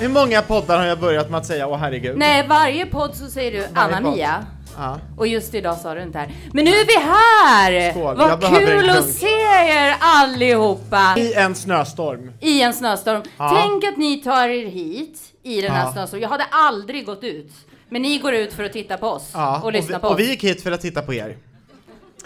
[0.00, 2.16] Hur många poddar har jag börjat med att säga åh herregud?
[2.18, 4.46] nej, varje podd så säger du Anna-Mia.
[4.76, 4.98] Ja.
[5.16, 6.32] Och just idag sa du inte här.
[6.52, 7.90] Men nu är vi här!
[7.90, 8.98] Skål, jag Vad behöver en kul klunk.
[8.98, 9.26] att se
[9.68, 11.14] er allihopa!
[11.18, 12.32] I en snöstorm.
[12.40, 13.22] I en snöstorm.
[13.38, 13.58] Ja.
[13.62, 15.92] Tänk att ni tar er hit i den här Ja.
[15.92, 16.22] snöstormen.
[16.22, 17.52] Jag hade aldrig gått ut.
[17.88, 19.60] Men ni går ut för att titta på oss Ja.
[19.64, 20.20] och lyssna vi, på och oss.
[20.20, 21.36] vi gick hit för att titta på er.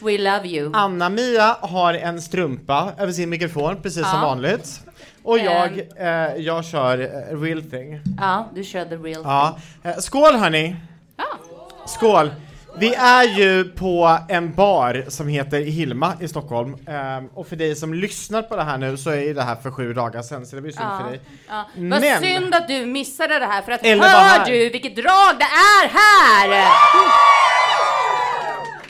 [0.01, 0.71] We love you.
[0.75, 4.27] Anna-Mia har en strumpa över sin mikrofon, precis som Ja.
[4.27, 4.81] vanligt.
[5.25, 5.45] Och Ehm.
[5.45, 6.99] jag, eh, jag kör
[7.33, 8.01] eh, real thing.
[8.21, 9.59] Ja, du kör the real Ja.
[9.83, 10.77] Eh, skål hörni!
[11.17, 11.25] Ja.
[11.87, 12.35] Skål!
[12.79, 16.77] Vi är ju på en bar som heter Hilma i Stockholm.
[16.87, 19.57] Ehm, och för dig som lyssnar på det här nu så är ju det här
[19.57, 21.21] för sju dagar sedan, så det blir synd för dig.
[21.49, 21.65] Ja.
[21.77, 24.47] Vad Men- synd att du missade det här för att Eller var hör här.
[24.47, 26.65] du vilket drag det är här!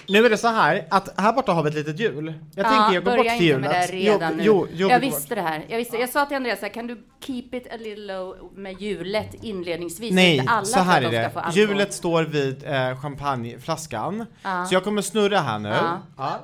[0.07, 2.35] Nu är det så här att här borta har vi ett litet hjul.
[2.55, 3.91] Jag tänker jag går börja bort till inte med hjulet.
[3.91, 4.43] det redan jo, nu.
[4.45, 5.65] jo, jo, jag visste det här.
[5.69, 5.97] Jag, visste.
[5.97, 10.13] jag sa till Andreas, här, kan du keep it a little low med hjulet inledningsvis?
[10.15, 11.31] Nej, inte alla så här är det.
[11.53, 14.27] Hjulet står vid eh, champagneflaskan.
[14.43, 14.67] Ja.
[14.67, 15.69] Så jag kommer snurra här nu.
[15.69, 16.01] Ja.
[16.17, 16.39] Ja.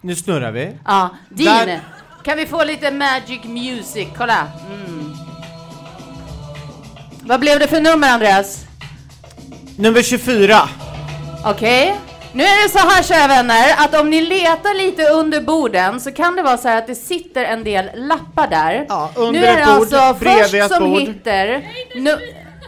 [0.00, 0.72] Nu snurrar vi.
[0.86, 1.46] Ja, din.
[1.46, 1.80] Där-
[2.24, 4.08] Kan vi få lite magic music?
[4.16, 4.46] Kolla.
[4.70, 5.16] Mm.
[7.22, 8.64] Vad blev det för nummer Andreas?
[9.76, 10.68] Nummer 24.
[11.44, 11.96] Okej.
[12.32, 16.12] Nu är det så här kära vänner, att om ni letar lite under borden så
[16.12, 18.86] kan det vara så här att det sitter en del lappar där.
[18.88, 21.00] Ja, under nu är ett det bord, alltså först ett som bord.
[21.00, 21.46] hittar...
[21.96, 22.10] Nu...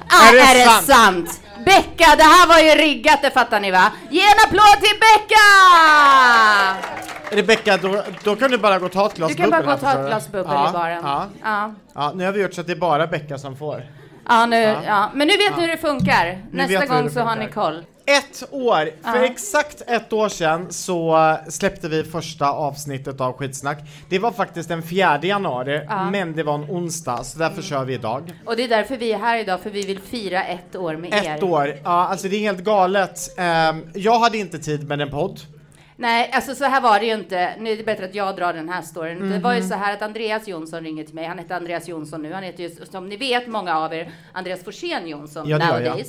[0.08, 0.84] Ah, Är det är det sant?
[0.86, 1.40] sant?
[1.66, 3.92] Becka, det här var ju riggat, det fattar ni va?
[4.10, 5.46] Ge en applåd till Becka!
[7.36, 9.66] Rebecka, då, då kan du bara gå och ta ett glas Du kan bara bubbel
[9.80, 11.00] gå och ta ett glas bubbel ja, i baren.
[11.04, 11.26] Ja.
[11.42, 11.72] Ja.
[11.94, 13.86] ja, nu har vi gjort så att det är bara Becka som får.
[14.28, 15.10] Ja, nu, ja.
[15.14, 16.24] Men nu vet ni hur det funkar.
[16.50, 17.46] Nu vet Nästa vi hur gång det så har funkar.
[17.46, 17.84] ni koll.
[18.06, 18.90] Ett år!
[19.12, 19.24] För Ja.
[19.24, 23.78] exakt ett år sedan så släppte vi första avsnittet av Skitsnack.
[24.08, 26.10] Det var faktiskt den 4 januari, Ja.
[26.10, 28.32] men det var en onsdag, så därför kör vi idag.
[28.46, 31.14] Och det är därför vi är här idag, för vi vill fira ett år med
[31.14, 31.34] er.
[31.36, 33.38] Ett år, ja alltså det är helt galet.
[33.38, 35.40] Ehm, jag hade inte tid med en podd.
[35.96, 37.54] Nej, alltså så här var det ju inte.
[37.60, 39.30] Nu är det bättre att jag drar den här storyn.
[39.30, 39.62] Det var Mhm.
[39.62, 41.24] ju så här att Andreas Jonsson ringer till mig.
[41.26, 42.32] Han heter Andreas Jonsson nu.
[42.32, 45.80] Han heter ju, som ni vet, många av er, Andreas Forsén Jonsson Ja, det gör
[45.80, 46.00] jag.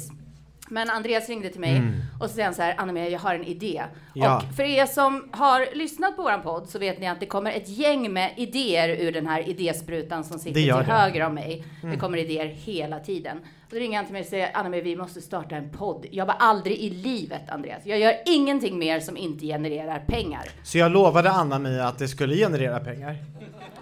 [0.70, 1.82] Men Andreas ringde till mig
[2.20, 3.78] och så säger han så här, Anna-Maria, jag har en idé.
[3.78, 3.90] Mm.
[4.14, 4.38] Ja.
[4.38, 7.52] Och för er som har lyssnat på våran podd så vet ni att det kommer
[7.52, 10.74] ett gäng med idéer ur den här idésprutan som sitter till det.
[10.74, 10.86] Mm.
[10.86, 11.66] höger om mig.
[11.82, 13.38] Det kommer idéer hela tiden.
[13.38, 16.06] Och då ringer han till mig och säger, Anna-Maria, vi måste starta en podd.
[16.12, 17.86] Jag bara, aldrig i livet, Andreas.
[17.86, 20.42] Jag gör ingenting mer som inte genererar pengar.
[20.64, 23.18] Så jag lovade Anna-Mia att det skulle generera pengar.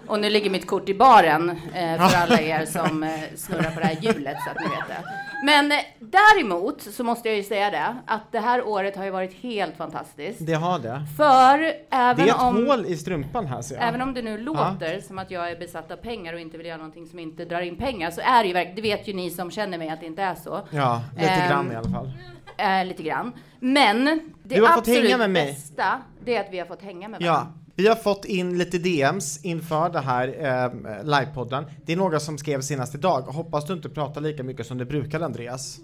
[0.08, 3.80] Och nu ligger mitt kort i baren eh, för alla er som eh, snurrar på
[3.80, 5.04] det här hjulet så att ni vet det.
[5.46, 9.10] Men eh, däremot så måste jag ju säga det att det här året har ju
[9.12, 10.46] varit helt fantastiskt.
[10.46, 11.02] Det har det.
[11.18, 13.88] För Det även är ett om, hål i strumpan här ser jag.
[13.88, 16.68] även om det nu låter som att jag är besatt av pengar och inte vill
[16.68, 19.14] göra någonting som inte drar in pengar så är det ju verkligen, det vet ju
[19.14, 20.62] ni som känner mig att det inte är så.
[20.72, 22.12] Ja, lite Ehm, grann i alla fall.
[22.58, 23.32] Eh, lite grann.
[23.60, 27.54] Men det absolut bästa det är att vi har fått hänga med Ja, varandra.
[27.82, 31.66] Vi har fått in lite DMs inför det här eh, livepodden.
[31.86, 33.22] Det är några som skrev senast idag.
[33.22, 35.78] Hoppas du inte pratar lika mycket som du brukar Andreas.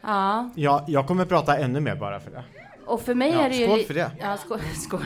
[0.00, 0.50] Ja.
[0.56, 2.44] Ja, jag kommer prata ännu mer bara för det.
[2.86, 3.66] Och för mig Ja, är det ju...
[3.66, 4.10] skål för det.
[4.20, 5.04] Ja, skål, skål.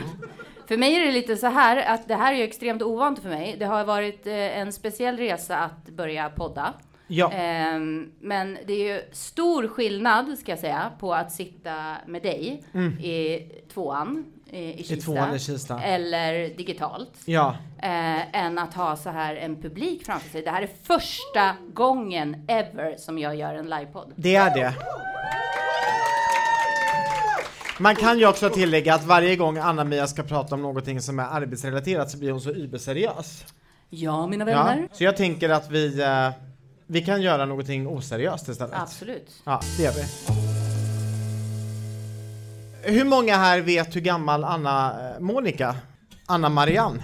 [0.67, 3.29] För mig är det lite så här att det här är ju extremt ovant för
[3.29, 3.55] mig.
[3.59, 6.73] Det har varit eh, en speciell resa att börja podda.
[7.07, 12.21] Ja, Ehm, men det är ju stor skillnad, ska jag säga, på att sitta med
[12.21, 12.63] dig
[13.03, 13.39] i
[13.73, 15.35] tvåan i, i Kista.
[15.35, 15.81] I Kista.
[15.83, 17.11] Eller digitalt.
[17.25, 17.55] ja.
[17.81, 20.41] eh, än att ha så här en publik framför sig.
[20.41, 24.13] Det här är första gången ever som jag gör en livepodd.
[24.15, 24.73] Det är det.
[27.79, 31.23] Man kan ju också tillägga att varje gång Anna-Mia ska prata om någonting som är
[31.23, 33.45] arbetsrelaterat så blir hon så überseriös.
[33.89, 34.87] Ja, mina Ja, vänner.
[34.93, 36.29] så jag tänker att vi, eh,
[36.87, 38.75] vi kan göra någonting oseriöst istället.
[38.81, 39.31] Absolut.
[39.45, 40.44] Ja, det gör vi.
[42.87, 45.75] Hur många här vet hur gammal Anna eh, Monica,
[46.25, 47.03] Anna Marianne,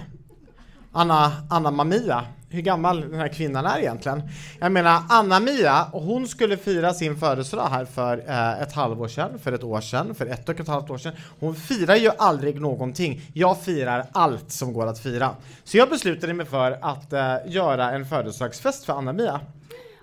[0.92, 4.22] Anna, Anna Mamia, hur gammal den här kvinnan är egentligen?
[4.60, 9.52] Jag menar, Anna-Mia, hon skulle fira sin födelsedag här för eh, ett halvår sedan, för
[9.52, 11.12] ett år sedan, för ett och ett halvt år sedan.
[11.40, 13.20] Hon firar ju aldrig någonting.
[13.34, 15.30] Jag firar allt som går att fira.
[15.64, 19.40] Så jag beslutade mig för att eh, göra en födelsedagsfest för Anna-Mia.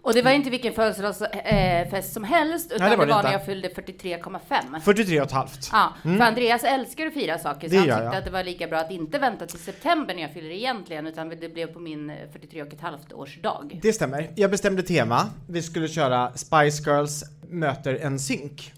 [0.02, 3.20] Och det var inte vilken födelsedagsfest som helst, utan det det var var, det när
[3.20, 3.32] inte.
[3.32, 4.80] jag fyllde 43,5.
[4.82, 5.70] 43 och ett halvt.
[5.72, 8.16] Ja, för Andreas älskar att fira saker, så Det han tyckte jag.
[8.16, 11.30] att det var lika bra att inte vänta till september när jag fyller egentligen, utan
[11.30, 13.80] det blev på min 43 och ett halvt årsdag.
[13.82, 14.30] Det stämmer.
[14.36, 15.26] Jag bestämde tema.
[15.50, 18.74] Vi skulle köra Spice Girls möter en synk.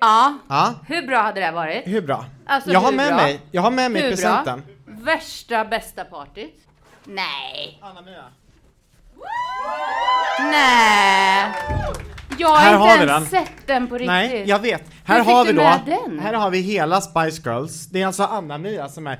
[0.00, 1.82] Ja, Ja, hur bra hade det varit?
[1.86, 2.24] hur bra?
[2.46, 3.16] Alltså, jag har hur med bra?
[3.16, 4.62] mig, jag har med mig Hur presenten.
[4.86, 4.94] bra?
[5.04, 6.54] Värsta bästa partyt?
[7.04, 7.78] Nej.
[7.82, 8.24] Anna-Mia.
[10.40, 11.52] Nej.
[12.38, 13.44] Jag Här har har inte vi ens den.
[13.46, 14.06] sett den på riktigt.
[14.06, 14.82] Nej, jag vet.
[15.04, 16.18] Här Hur fick har du vi då, med den?
[16.18, 17.86] här har vi hela Spice Girls.
[17.86, 19.18] Det är alltså Anna-Mia som är,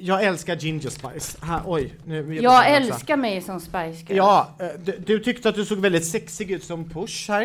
[0.00, 1.38] jag älskar Ginger Spice.
[1.42, 2.68] Här, oj, nu Jag också.
[2.68, 4.16] älskar mig som Spice Girl.
[4.16, 7.42] Ja, eh, du, du tyckte att du såg väldigt sexig ut som Push här.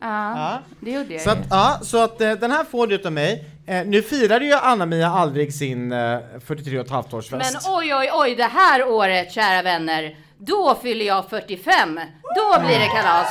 [0.00, 0.58] Ja, Ja.
[0.80, 1.42] det gjorde jag Så att, ju.
[1.50, 3.44] ja, så att eh, den här får du utav mig.
[3.66, 7.52] Eh, nu firade ju Anna-Mia aldrig sin eh, 43 och ett halvt årsfest.
[7.52, 10.16] Men oj, oj, oj, det här året, kära vänner,
[10.46, 12.00] då fyller jag 45.
[12.36, 13.28] Då blir det kalas.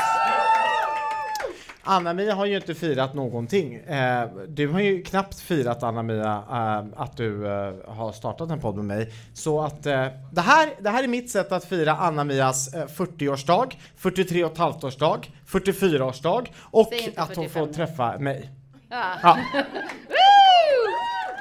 [1.84, 3.76] Anna-Mia har ju inte firat någonting.
[3.76, 8.76] Eh, du har ju knappt firat Anna-Mia eh, att du eh, har startat en podd
[8.76, 9.14] med mig.
[9.34, 13.74] Så att eh, det, här, det här är mitt sätt att fira Anna-Mias eh, 40-årsdag,
[13.98, 17.50] 43 och ett halvt årsdag, 44-årsdag och att hon 45.
[17.50, 18.50] får träffa mig.
[18.90, 19.04] Ja.
[19.24, 19.38] Ja.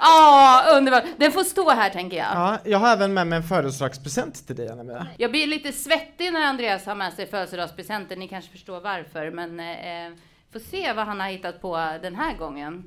[0.03, 1.05] Ah, underbart.
[1.17, 2.27] Den får stå här, tänker jag.
[2.35, 5.07] Ja, jag har även med mig en födelsedagspresent till dig Anna-Mia.
[5.17, 8.17] Jag blir lite svettig när Andreas har med sig födelsedagspresenter.
[8.17, 10.19] Ni kanske förstår varför, men eh,
[10.53, 12.85] får se vad han har hittat på den här gången.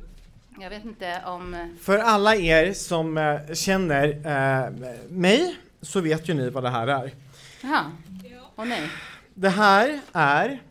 [0.59, 1.75] Jag vet inte om...
[1.81, 4.71] För alla er som eh, känner eh,
[5.09, 7.11] mig så vet ju ni vad det här är.
[7.61, 7.91] Jaha.
[8.55, 8.89] Åh nej.
[9.33, 10.61] Det här är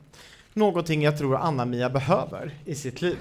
[0.53, 3.19] någonting jag tror Anna-Mia behöver i sitt liv.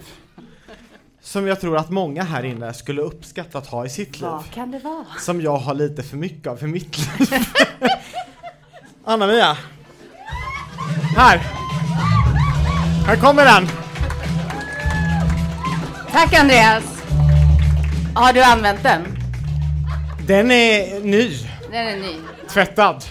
[1.23, 4.29] Som jag tror att många här inne skulle uppskatta att ha i sitt liv.
[4.29, 5.05] Vad kan det vara?
[5.19, 7.27] Som jag har lite för mycket av i mitt liv.
[9.05, 9.57] Anna-Mia.
[11.17, 11.37] Här.
[13.07, 13.67] Här kommer den.
[16.11, 16.83] Tack Andreas!
[18.15, 19.01] Har du använt den?
[20.27, 21.37] Den är ny,
[21.71, 22.15] Den är ny.
[22.49, 23.03] tvättad.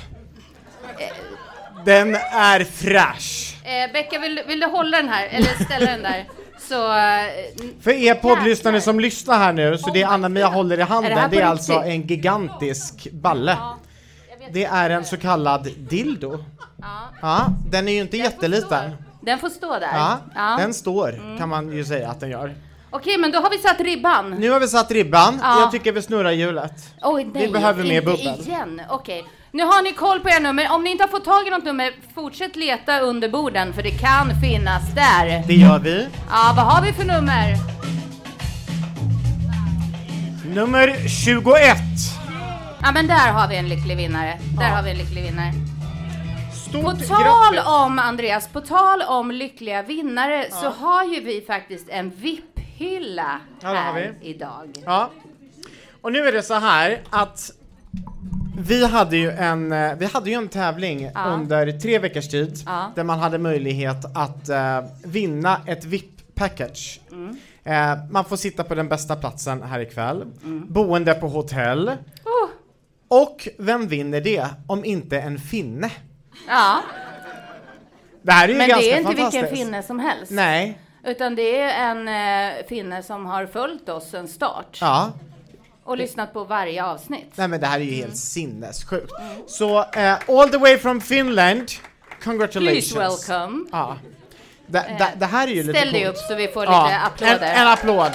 [1.85, 3.57] Den är fräsch.
[3.65, 5.27] Eh, Becka, vill, vill du hålla den här?
[5.27, 6.25] Eller ställa den där?
[6.71, 6.93] Så...
[6.93, 11.37] Eh, För er poddlyssnare som lyssnar här nu, så det Anna-Mia håller i handen, det
[11.37, 13.57] det är alltså en gigantisk balle.
[14.53, 16.45] Det är en så kallad dildo.
[16.83, 17.01] ja.
[17.23, 18.91] Ja, den är ju inte jätteliten.
[19.23, 19.91] Den får stå där.
[19.95, 20.57] Ja, Ja.
[20.59, 22.55] den står, kan man ju säga att den gör.
[22.91, 24.31] Okej, men då har vi satt ribban.
[24.31, 25.61] Nu har vi satt ribban, Ja.
[25.61, 26.73] jag tycker vi snurrar hjulet.
[27.03, 28.41] Oj, nej, behöver mer bubbel.
[28.41, 28.83] igen.
[28.89, 29.25] Okej.
[29.53, 30.73] Nu har ni koll på era nummer.
[30.73, 33.91] Om ni inte har fått tag i något nummer, fortsätt leta under borden, för det
[33.91, 35.45] kan finnas där.
[35.47, 36.09] Det gör vi.
[36.31, 37.57] Ja, vad har vi för nummer?
[40.55, 41.77] Nummer 21.
[42.83, 44.39] Ja, men där har vi en lycklig vinnare.
[44.59, 45.53] Där har vi en lycklig vinnare.
[46.69, 47.71] Stort På tal grattis.
[47.71, 53.69] om, Andreas, på tal om lyckliga vinnare så har ju vi faktiskt en VIP-hylla Ja,
[53.69, 54.77] här idag.
[54.87, 55.11] Ja.
[56.01, 57.51] Och nu är det så här att
[58.59, 61.25] vi hade ju en, eh, vi hade ju en tävling Ja.
[61.25, 62.93] under tre veckors tid Ja.
[62.95, 67.01] där man hade möjlighet att eh, vinna ett VIP-package.
[67.13, 67.37] Mm.
[67.65, 70.73] Eh, man får sitta på den bästa platsen här ikväll, Mm.
[70.73, 71.89] boende på hotell
[72.25, 72.49] Oh.
[73.09, 75.91] och vem vinner det om inte en finne?
[76.49, 76.79] Ja,
[78.23, 80.31] Det här är ju men ganska det är inte vilken finne som helst.
[80.33, 85.13] Nej, Utan det är en eh, finne som har följt oss sen start ja.
[85.85, 87.33] Och lyssnat på varje avsnitt.
[87.35, 88.01] Nej men det här är ju Mm.
[88.01, 89.13] helt sinnessjukt.
[89.47, 91.71] Så eh, all the way from Finland,
[92.25, 92.93] congratulations.
[92.93, 93.65] Please welcome.
[93.73, 93.97] Ja.
[94.67, 96.17] Det, det, det här är ju lite Ställ dig coolt.
[96.17, 97.53] upp så vi får lite Ja, applåder.
[97.55, 98.13] En, en applåd.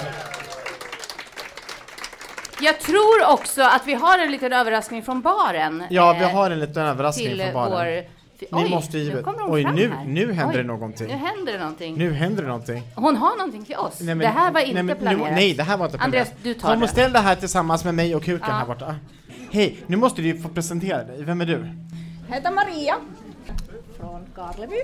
[2.60, 5.84] Jag tror också att vi har en liten överraskning från baren.
[5.90, 8.04] Ja, vi eh, har en liten överraskning till från baren.
[8.40, 10.04] Ni Oj, måste ju- nu kommer hon oj, fram nu- här.
[10.04, 11.06] nu händer Oj, det någonting.
[11.08, 11.94] Nu händer det någonting.
[11.98, 12.82] Nu händer det någonting.
[12.94, 14.00] Hon har någonting till oss.
[14.00, 15.32] Nej, men- det här var inte nej, men nu- planerat.
[15.32, 16.28] nej, det här var inte planerat.
[16.28, 18.54] Andreas, du tar Kom och ställ det här tillsammans med mig och kuken Ja.
[18.54, 18.96] här borta.
[19.52, 21.22] Hej, nu måste du få presentera dig.
[21.24, 21.72] Vem är du?
[22.28, 22.94] Jag heter Maria
[24.00, 24.76] från Karleby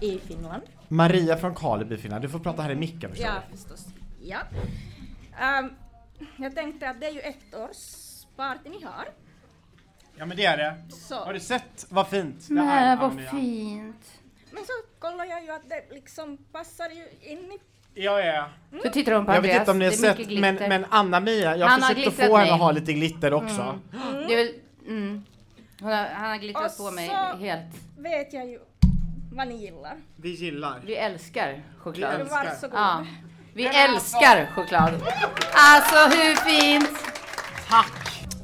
[0.00, 0.62] i Finland.
[0.88, 2.22] Maria från Karleby, Finland.
[2.24, 3.86] Du får prata här i micken förstår Ja, förstås.
[4.22, 4.38] Ja.
[5.40, 5.70] Ehm,
[6.36, 7.76] jag tänkte att det är ju ett års
[8.36, 9.04] party ni har.
[10.22, 10.74] Ja, men det är det.
[10.88, 11.14] Så.
[11.14, 12.96] Har du sett vad fint det Nej, är?
[12.96, 14.20] vad fint.
[14.50, 17.58] Men så kollar jag ju att det liksom passar ju in i...
[17.94, 18.48] Ja, ja.
[18.82, 19.60] Så tittar hon på Jag vet Andreas.
[19.60, 22.30] inte om ni har sett, men, men Anna-Mia, jag har Han har försökt att glittrat
[22.30, 23.78] få henne att ha lite glitter också.
[24.28, 24.54] Det är väl,
[24.86, 25.24] mm.
[25.80, 27.08] Hon har, han har glittrat Och på mig
[27.40, 27.74] helt.
[27.98, 28.58] Vet jag ju
[29.32, 29.96] vad ni gillar.
[30.16, 30.80] Vi gillar.
[30.86, 32.20] Vi älskar Vi choklad.
[32.20, 32.44] älskar.
[32.44, 32.78] Varsågod.
[32.78, 33.06] Ja.
[33.54, 35.02] Vi älskar choklad.
[35.52, 36.98] Alltså hur fint?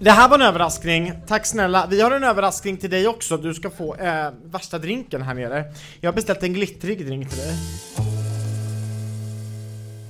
[0.01, 1.87] Det här var en överraskning, tack snälla.
[1.91, 5.65] Vi har en överraskning till dig också, du ska få eh, värsta drinken här nere.
[6.01, 7.55] Jag har beställt en glittrig drink till dig.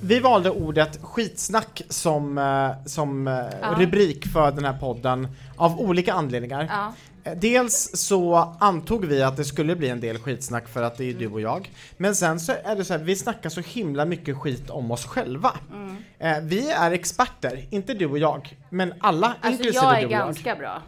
[0.01, 3.75] Vi valde ordet skitsnack som, eh, som eh, Ja.
[3.77, 5.27] rubrik för den här podden
[5.57, 6.67] av olika anledningar.
[6.71, 6.93] Ja.
[7.31, 11.05] Eh, Dels så antog vi att det skulle bli en del skitsnack för att det
[11.09, 11.71] är du och jag.
[11.97, 15.05] Men sen så är det så här, vi snackar så himla mycket skit om oss
[15.05, 15.51] själva.
[15.73, 15.95] Mm.
[16.19, 20.05] Eh, vi är experter, inte du och jag, men alla Alltså inklusive jag du är
[20.05, 20.19] och jag.
[20.19, 20.81] ganska bra.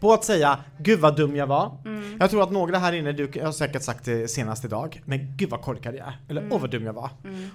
[0.00, 1.72] på att säga gud vad dum jag var.
[2.20, 5.36] Jag tror att några här inne, du jag har säkert sagt det senast idag, men
[5.36, 6.18] gud vad korkad jag är.
[6.28, 7.10] Eller åh vad dum jag var.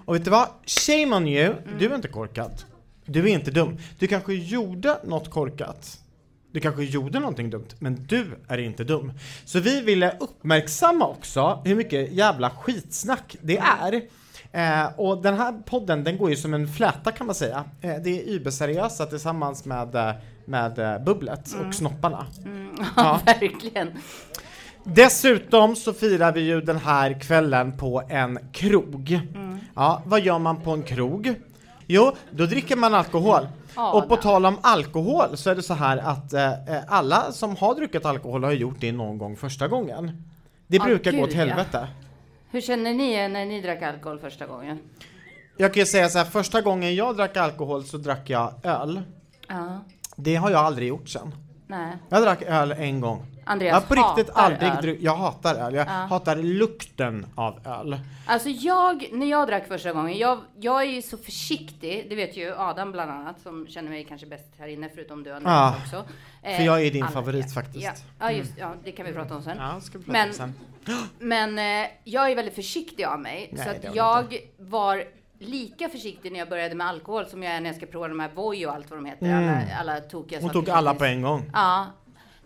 [0.06, 0.48] Och vet du vad?
[0.66, 2.52] Shame on you, du är inte korkad.
[3.06, 3.78] Du är inte dum.
[4.00, 5.98] Du kanske gjorde något korkat.
[6.52, 9.14] Du kanske gjorde någonting dumt, men du är inte dum.
[9.46, 14.02] Så vi ville uppmärksamma också hur mycket jävla skitsnack det är.
[14.52, 17.64] Eh, och den här podden den går ju som en fläta kan man säga.
[17.82, 20.12] Eh, det är überseriösa tillsammans med, eh,
[20.46, 22.26] med eh, bubblet och snopparna.
[22.96, 23.92] Ja, verkligen.
[24.84, 29.20] Dessutom så firar vi ju den här kvällen på en krog.
[29.76, 31.34] Ja, vad gör man på en krog?
[31.88, 33.48] Jo, då dricker man alkohol.
[33.76, 37.32] Ja, och på tal om alkohol så är det så här att eh, eh, alla
[37.32, 40.24] som har druckit alkohol har gjort det någon gång första gången.
[40.68, 41.38] Det Ja, brukar gå gud, åt ja.
[41.38, 41.88] helvete.
[42.52, 44.80] Hur känner ni er när ni drack alkohol första gången?
[45.58, 49.02] Jag kan ju säga så här, första gången jag drack alkohol så drack jag öl.
[49.48, 49.80] Ja,
[50.16, 51.36] Det har jag aldrig gjort sen.
[51.68, 51.98] nej.
[52.10, 53.26] Jag drack öl en gång.
[53.44, 55.04] Andreas jag på riktigt hatar aldrig öl.
[55.04, 55.74] jag hatar öl.
[55.74, 55.92] Jag Ja.
[55.92, 58.00] hatar lukten av öl.
[58.26, 62.38] Alltså jag, när jag drack första gången, jag, jag är ju så försiktig, det vet
[62.38, 65.98] ju Adam bland annat som känner mig kanske bäst här inne förutom du Andreas Ja,
[66.00, 66.12] också.
[66.58, 67.86] För jag är din alla- favorit faktiskt.
[67.86, 69.58] Ja, ja, just ja, det kan vi prata om sen.
[69.58, 70.54] Ja, ska vi prata Men- om sen.
[71.20, 75.04] Men eh, jag är väldigt försiktig av mig, Nej, så att jag var
[75.40, 78.20] lika försiktig när jag började med alkohol som jag är när jag ska prova de
[78.20, 80.52] här Voi och allt vad de heter, alla, alla tokiga Mm.
[80.54, 81.50] Hon tog alla på en gång.
[81.54, 81.86] Ja,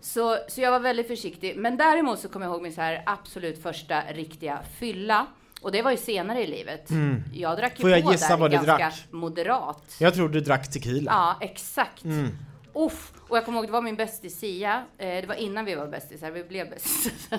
[0.06, 1.56] så, så jag var väldigt försiktig.
[1.56, 5.26] Men däremot så kommer jag ihåg min så här absolut första riktiga fylla.
[5.60, 6.90] Och det var ju senare i livet.
[7.32, 7.90] Jag drack ju Mm.
[7.90, 9.04] Får jag på gissa där vad du ganska drack?
[9.10, 9.96] moderat.
[10.00, 11.10] Jag tror du drack tequila.
[11.10, 12.04] Ja, exakt.
[12.04, 12.28] Mm.
[12.74, 13.12] Uff.
[13.28, 14.84] Och jag kommer ihåg, det var min bästis Sia.
[14.98, 16.30] Eh, det var innan vi var bästisar.
[16.30, 17.38] Vi blev bästisar sen.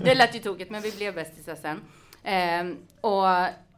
[0.04, 1.80] Det lät ju tokigt, men vi blev bästisar sen.
[2.24, 3.26] Ehm, och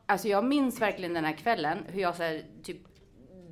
[0.06, 2.78] alltså jag minns verkligen den här kvällen, hur jag så här, typ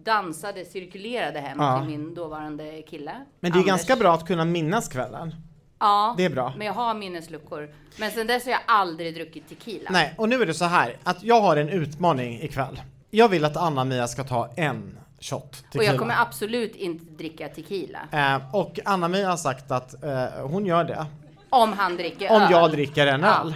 [0.04, 1.78] dansade, cirkulerade hem Ja.
[1.78, 3.12] till min dåvarande kille.
[3.40, 3.66] Men det är Anders.
[3.66, 5.35] ganska bra att kunna minnas kvällen.
[5.78, 6.52] Ja, Det är bra.
[6.56, 7.68] men jag har minnesluckor.
[7.97, 9.90] Men sen dess har jag aldrig druckit tequila.
[9.92, 12.80] Nej, och nu är det så här att jag har en utmaning ikväll.
[13.11, 15.85] Jag vill att Anna-Mia ska ta en shot och tequila.
[15.85, 17.99] jag kommer absolut inte dricka tequila.
[18.12, 21.06] eh, och Anna-Mia har sagt att eh, hon gör det.
[21.50, 22.50] Om han dricker Om öl.
[22.50, 23.40] jag dricker en Ja.
[23.44, 23.54] öl.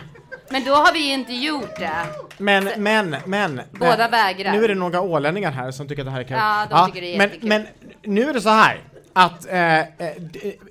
[0.50, 2.06] Men då har vi inte gjort det.
[2.38, 3.60] Men, men, men.
[3.72, 4.52] Båda eh, vägrar.
[4.52, 6.36] Nu är det några ålänningar här som tycker att det här är kul.
[6.36, 7.48] Ja, de tycker det är men, jättekul.
[7.48, 7.66] men
[8.02, 8.80] nu är det så här
[9.12, 9.86] att eh, eh,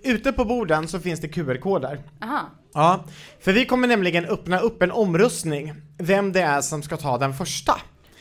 [0.04, 2.00] ute på borden så finns det QR-koder.
[2.24, 2.42] Aha.
[2.74, 3.04] Ja,
[3.42, 7.34] för vi kommer nämligen öppna upp en omröstning vem det är som ska ta den
[7.34, 7.74] första.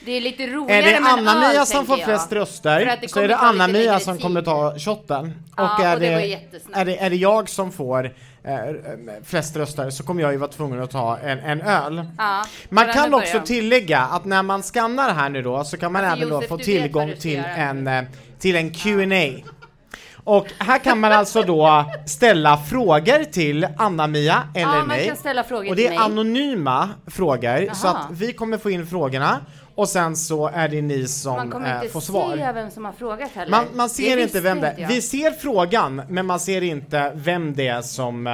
[0.04, 4.00] Det är lite roligare Är det Anna-Mia som får flest röster så är det Anna-Mia
[4.00, 5.32] som kommer ta shotten.
[5.56, 6.34] Ja, är, och det det,
[6.72, 8.04] är, det, är det jag som får
[8.44, 8.54] eh,
[9.24, 12.04] flest röster så kommer jag ju vara tvungen att ta en, en öl.
[12.18, 13.44] Ja, Man kan också börja.
[13.46, 16.48] tillägga att när man skannar här nu då så kan man Alltså, även då Josef,
[16.48, 18.04] få vet vad tillgång till en, eh,
[18.38, 19.50] till en Q&A.
[20.24, 25.12] Och här kan man alltså då ställa frågor till Anna-Mia eller Ja, mig.
[25.70, 25.98] Och det är mig.
[25.98, 27.96] anonyma frågor så Jaha.
[27.98, 29.40] att vi kommer få in frågorna
[29.74, 32.36] och sen så är det ni som Man kommer eh, inte får svar.
[32.36, 33.50] se vem som har frågat heller.
[33.50, 34.88] Man, man ser inte vem det är.
[34.88, 38.32] Vi ser frågan, men man ser inte vem det är som eh,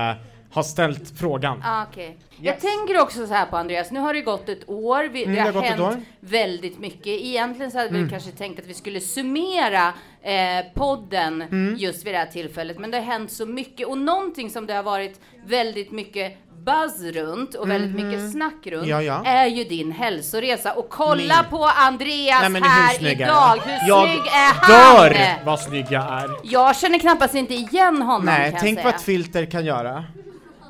[0.52, 1.62] har ställt frågan.
[1.64, 2.16] Ah, okej.
[2.42, 5.34] Jag tänker också så här på Andreas, nu har det gått ett år, vi, Mm,
[5.36, 5.88] det det har har gått ett hänt år.
[5.92, 6.04] Mm.
[6.20, 7.06] väldigt mycket.
[7.06, 9.92] Egentligen så hade vi kanske tänkt att vi skulle summera
[10.22, 11.76] eh, podden Mm.
[11.76, 14.74] just vid det här tillfället, men det har hänt så mycket och någonting som det
[14.74, 18.90] har varit väldigt mycket buzz runt och väldigt mycket snack runt Mhm.
[18.90, 19.22] Ja, ja.
[19.24, 20.72] är ju din hälsoresa.
[20.72, 21.50] Och kolla Min.
[21.50, 23.62] på Andreas Nej, här idag, jag?
[23.62, 24.70] hur jag snygg är han?
[25.10, 26.30] dör vad snygg jag är.
[26.42, 30.04] Jag känner knappast inte igen honom Nej, tänk jag vad ett filter kan göra.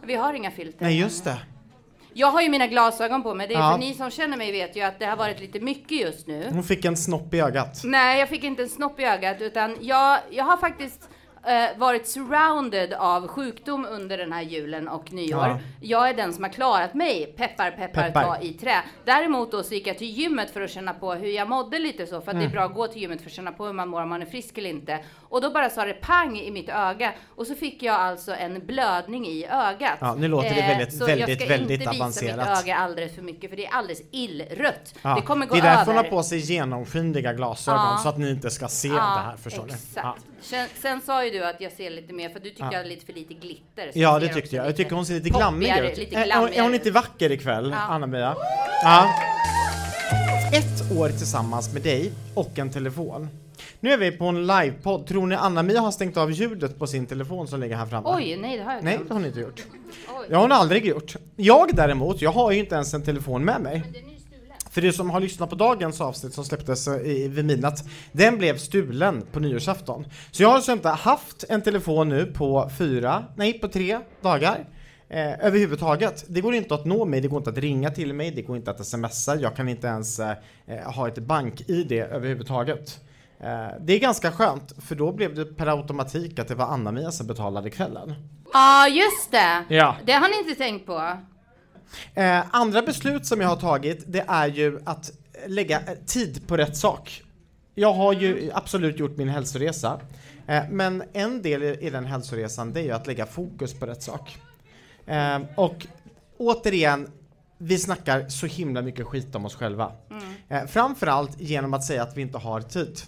[0.04, 0.84] Vi har inga filter.
[0.84, 1.36] Nej, just det.
[2.14, 3.72] Jag har ju mina glasögon på mig, det är Ja.
[3.72, 6.48] för ni som känner mig vet ju att det har varit lite mycket just nu.
[6.52, 7.80] Hon fick en snopp i ögat.
[7.84, 11.08] Nej, jag fick inte en snopp i ögat utan jag, jag har faktiskt
[11.46, 15.46] eh, varit surrounded av sjukdom under den här julen och nyår.
[15.46, 15.58] Ja.
[15.80, 18.22] Jag är den som har klarat mig, peppar peppar, Peppar.
[18.24, 18.82] ta i trä.
[19.04, 22.06] Däremot då så gick jag till gymmet för att känna på hur jag mådde lite
[22.06, 22.52] så, för att det är Mm.
[22.52, 24.26] bra att gå till gymmet för att känna på hur man mår, om man är
[24.26, 24.98] frisk eller inte.
[25.30, 28.66] Och då bara sa det pang i mitt öga och så fick jag alltså en
[28.66, 29.96] blödning i ögat.
[30.00, 33.14] Ja, nu låter det väldigt, så väldigt, jag ska väldigt inte visa mitt öga alldeles
[33.14, 34.94] för mycket för det är alldeles illrött.
[35.02, 36.02] Ja, Det kommer gå det är därför hon över.
[36.10, 38.00] har på sig genomskinliga glasögon Ja.
[38.02, 39.72] så att ni inte ska se det här förstår ni.
[39.72, 39.96] exakt.
[39.96, 40.16] Ja.
[40.42, 42.88] Sen, sen sa ju du att jag ser lite mer, för du tyckte jag hade
[42.88, 43.90] lite för lite glitter.
[43.94, 44.66] Ja, det tyckte jag.
[44.66, 45.98] Jag tycker hon ser lite glammig ut.
[45.98, 46.54] Lite Är, hon, glammigare.
[46.58, 47.78] är hon inte vacker ikväll, Ja.
[47.78, 48.34] Anna-Mia?
[48.82, 49.08] Ja.
[50.52, 53.28] Ett år tillsammans med dig och en telefon.
[53.80, 55.06] Nu är vi på en livepodd.
[55.06, 58.08] Tror ni Anna-Mia har stängt av ljudet på sin telefon som ligger här framme?
[58.10, 59.08] Oj, nej det har jag Nej, glömt.
[59.08, 59.64] det har hon inte gjort.
[60.08, 60.26] Oj.
[60.28, 61.16] Det har hon aldrig gjort.
[61.36, 63.82] Jag däremot, jag har ju inte ens en telefon med mig.
[64.70, 68.38] För du som har lyssnat på dagens avsnitt som släpptes eh, i, vid midnatt, den
[68.38, 70.04] blev stulen på nyårsafton.
[70.30, 74.64] Så jag har alltså inte haft en telefon nu på fyra, nej på tre dagar.
[75.08, 76.24] Eh, överhuvudtaget.
[76.28, 78.56] Det går inte att nå mig, det går inte att ringa till mig, det går
[78.56, 80.34] inte att smsa, jag kan inte ens eh
[80.84, 83.00] ha ett bank-id överhuvudtaget.
[83.40, 87.10] Eh, det är ganska skönt, för då blev det per automatik att det var Anna-Mia
[87.10, 88.14] som betalade kvällen.
[88.44, 89.64] Ja, ah, just det!
[89.68, 89.96] Ja.
[90.04, 91.16] Det har ni inte tänkt på.
[92.14, 95.10] Eh, andra beslut som jag har tagit, det är ju att
[95.46, 97.22] lägga tid på rätt sak.
[97.74, 100.00] Jag har ju absolut gjort min hälsoresa,
[100.46, 104.02] eh, men en del i den hälsoresan det är ju att lägga fokus på rätt
[104.02, 104.38] sak.
[105.06, 105.86] Eh, och
[106.38, 107.10] återigen,
[107.58, 109.92] vi snackar så himla mycket skit om oss själva.
[110.10, 110.24] Mm.
[110.48, 113.00] Eh, framförallt genom att säga att vi inte har tid.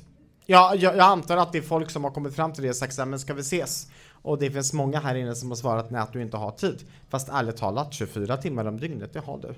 [0.47, 2.77] Ja, jag, jag, antar att det är folk som har kommit fram till det och
[2.77, 3.87] sagt men ska vi ses?
[4.23, 6.85] Och det finns många här inne som har svarat nej att du inte har tid.
[7.11, 9.55] Fast ärligt talat, 24 timmar om dygnet, det har du.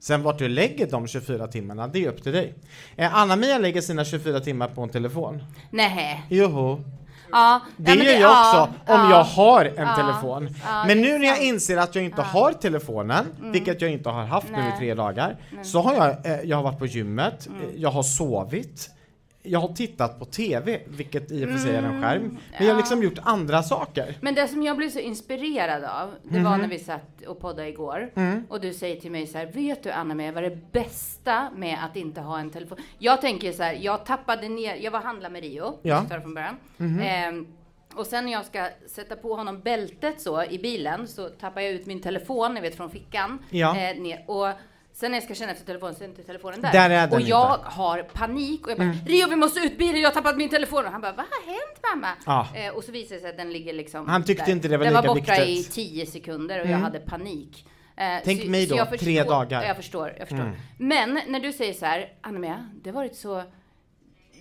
[0.00, 2.54] Sen vart du lägger de 24 timmarna, det är upp till dig.
[2.96, 5.42] Eh, Anna-Mia lägger sina 24 timmar på en telefon.
[5.70, 6.26] Nej.
[6.28, 6.80] Joho.
[7.32, 10.54] Ja, det gör jag ja, också ja, om jag har en ja, telefon.
[10.86, 13.52] Men nu när jag inser att jag inte har telefonen, mm.
[13.52, 14.62] vilket jag inte har haft Nej.
[14.62, 15.64] nu i tre dagar, Nej.
[15.64, 17.70] så har jag, eh, jag har varit på gymmet, mm.
[17.76, 18.90] jag har sovit,
[19.42, 22.38] jag har tittat på TV, vilket i och för sig är en mm, skärm, men
[22.58, 22.64] ja.
[22.64, 24.16] jag har liksom gjort andra saker.
[24.20, 26.44] Men det som jag blev så inspirerad av, det mm.
[26.44, 26.60] var mhm.
[26.60, 28.46] när vi satt och poddade igår, mm.
[28.48, 31.78] och du säger till mig så här, vet du Anna med vad det bästa med
[31.84, 32.78] att inte ha en telefon?
[32.98, 36.04] Jag tänker så här, jag tappade ner, jag var handla med Rio, ja.
[36.22, 36.56] från början.
[36.78, 37.38] Mm.
[37.38, 37.44] Eh,
[37.94, 41.72] och sen när jag ska sätta på honom bältet så i bilen så tappar jag
[41.72, 43.38] ut min telefon, ni vet från fickan.
[43.50, 43.76] Ja.
[43.76, 44.48] Eh, ner, och
[45.00, 46.72] Sen när jag ska känna efter telefonen så är inte telefonen där.
[46.72, 47.70] där är den och jag inte.
[47.70, 48.98] har panik och jag bara mm.
[49.06, 50.84] Rio vi måste ut bilen, jag har tappat min telefon.
[50.84, 52.08] Och han bara vad har hänt mamma?
[52.24, 52.56] Ah.
[52.56, 54.52] Eh, och så visar det sig att den ligger liksom Han tyckte där.
[54.52, 55.26] inte det var den lika viktigt.
[55.26, 55.78] Den var borta viktigt.
[55.78, 56.78] i tio sekunder och mm.
[56.78, 57.66] jag hade panik.
[57.96, 59.62] Eh, Tänk så, mig då, förstår, tre dagar.
[59.62, 60.46] Jag förstår, jag förstår.
[60.46, 60.56] Mm.
[60.78, 63.42] Men när du säger så här, Anna-Mia, det har varit så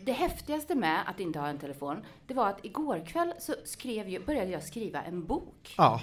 [0.06, 4.10] det häftigaste med att inte ha en telefon, det var att igår kväll så skrev
[4.10, 5.74] jag, började jag skriva en bok.
[5.78, 6.02] Ja.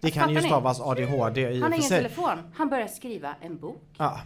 [0.00, 2.38] Det kan ju stavas ADHD i Han har ingen telefon.
[2.54, 3.82] Han börjar skriva en bok.
[3.98, 4.20] Ja.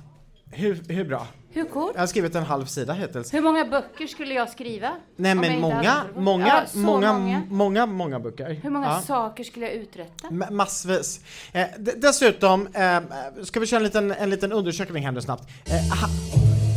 [0.50, 1.26] Hur, hur bra?
[1.50, 1.92] Hur coolt?
[1.94, 3.34] Jag har skrivit en halv sida hittills.
[3.34, 4.92] Hur många böcker skulle jag skriva?
[5.16, 8.60] Nej men många, många, ja, många, många, många, många böcker.
[8.62, 9.00] Hur många ja.
[9.00, 10.28] saker skulle jag uträtta?
[10.30, 11.20] M massvis.
[11.52, 13.00] Eh, dessutom, eh,
[13.42, 15.48] ska vi köra en liten, en liten undersökning här nu snabbt.
[15.64, 15.92] Eh,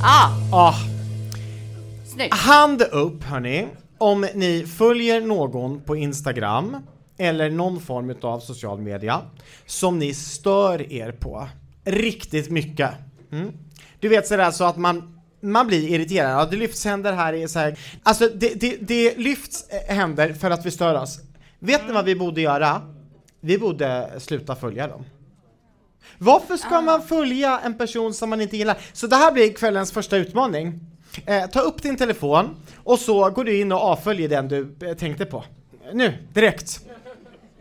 [0.04, 0.58] ah!
[0.58, 0.74] ah.
[2.14, 2.36] Snyggt.
[2.36, 6.78] Hand upp hörni, om ni följer någon på Instagram
[7.18, 9.22] eller någon form av social media
[9.66, 11.48] som ni stör er på
[11.84, 12.90] riktigt mycket.
[13.32, 13.54] Mm.
[14.00, 17.48] Du vet sådär så att man man blir irriterad, ja, det lyfts händer här i
[17.48, 17.80] så här.
[18.04, 21.20] Alltså det, det, det lyfts händer för att vi stör oss.
[21.60, 22.82] Vet ni vad vi borde göra?
[23.40, 25.06] Vi borde sluta följa dem.
[26.18, 26.82] Varför ska ah.
[26.82, 28.78] man följa en person som man inte gillar?
[28.94, 30.80] Så det här blir kvällens första utmaning.
[31.26, 34.94] Eh, ta upp din telefon och så går du in och avföljer den du eh,
[34.94, 35.44] tänkte på.
[35.94, 36.82] Nu, direkt.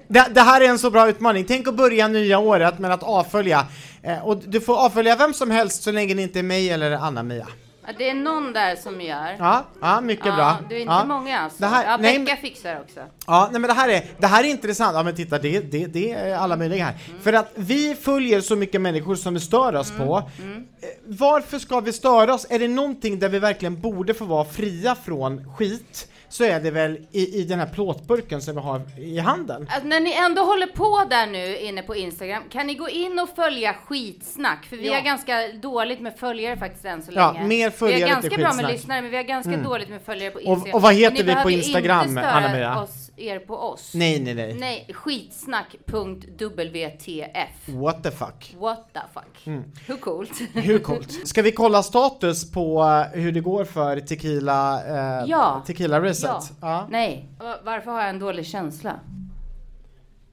[0.08, 1.44] Det, det, här är en så bra utmaning.
[1.44, 3.66] Tänk att börja nya året med att avfölja.
[4.02, 6.92] Eh, och du får avfölja vem som helst så länge det inte är mig eller
[6.92, 7.46] Anna-Mia.
[7.86, 9.36] Ja, det är någon där som gör.
[9.38, 10.56] Ja, ja mycket ja, bra.
[10.68, 11.04] Det är inte ja.
[11.04, 11.58] många alltså.
[11.60, 13.00] Det här, ja, nej, Becka fixar också.
[13.26, 14.94] Ja, nej men det här är, det här är intressant.
[14.94, 16.94] Ja men titta, det, det, det är alla möjliga här.
[17.08, 17.20] Mm.
[17.22, 20.06] För att vi följer så mycket människor som vi stör oss mm.
[20.06, 20.30] på.
[20.38, 20.56] Mm.
[20.56, 22.46] Eh, varför ska vi störa oss?
[22.50, 26.08] Är det någonting där vi verkligen borde få vara fria från skit?
[26.28, 29.68] Så är det väl i, i den här plåtburken som vi har i handen.
[29.70, 33.18] Alltså, när ni ändå håller på där nu inne på Instagram, kan ni gå in
[33.18, 34.64] och följa skitsnack?
[34.64, 34.94] För vi ja.
[34.94, 37.38] har ganska dåligt med följare faktiskt än så länge.
[37.40, 39.64] Ja, mer följare Vi har ganska bra med lyssnare, men vi har ganska mm.
[39.64, 40.70] dåligt med följare på Instagram.
[40.70, 42.86] Och, och vad heter vi på Instagram, Anna-Mia?
[43.18, 43.94] Er på oss.
[43.94, 44.54] Nej, nej, nej.
[44.54, 47.68] Nej, skitsnack.wtf.
[47.68, 48.54] What the fuck?
[48.58, 49.46] What the fuck?
[49.46, 49.64] Mm.
[49.86, 50.30] Hur coolt?
[50.54, 51.28] Hur coolt?
[51.28, 55.62] Ska vi kolla status på uh, hur det går för tequila, uh, ja.
[55.66, 56.24] tequila racet?
[56.24, 56.42] Ja.
[56.60, 56.86] ja.
[56.90, 57.28] Nej.
[57.64, 59.00] Varför har jag en dålig känsla?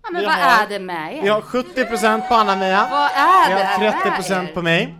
[0.04, 1.22] Ja, men vi vad har, är det med er?
[1.22, 2.88] Vi har 70% på Anna-Mia.
[2.91, 4.96] Vad är det Vi har 30% på mig.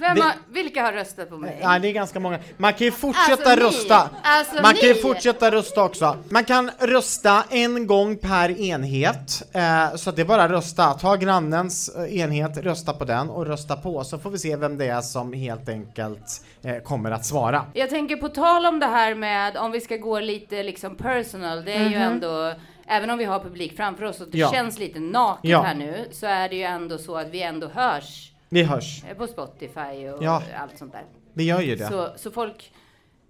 [0.00, 1.60] Vem har, vilka har röstat på mig?
[1.62, 2.38] Nej, det är ganska många.
[2.56, 4.10] Man kan ju fortsätta alltså, rösta.
[4.22, 6.16] Alltså, man kan ju fortsätta rösta också.
[6.28, 9.42] Man kan rösta en gång per enhet.
[9.52, 10.94] Eh, så det är bara rösta.
[10.94, 14.78] Ta grannens eh, enhet, rösta på den och rösta på så får vi se vem
[14.78, 17.64] det är som helt enkelt eh, kommer att svara.
[17.72, 21.64] Jag tänker på tal om det här med om vi ska gå lite liksom personal.
[21.64, 21.92] Det är mm -hmm.
[21.92, 22.12] ju mhm.
[22.12, 22.54] ändå
[22.90, 24.50] Även om vi har publik framför oss och det ja.
[24.50, 25.62] känns lite naket ja.
[25.62, 29.04] här nu så är det ju ändå så att vi ändå hörs vi hörs.
[29.04, 30.42] Eh, på Spotify och ja.
[30.58, 31.04] allt sånt där.
[31.32, 31.86] Vi gör ju det.
[31.86, 32.72] Så, så folk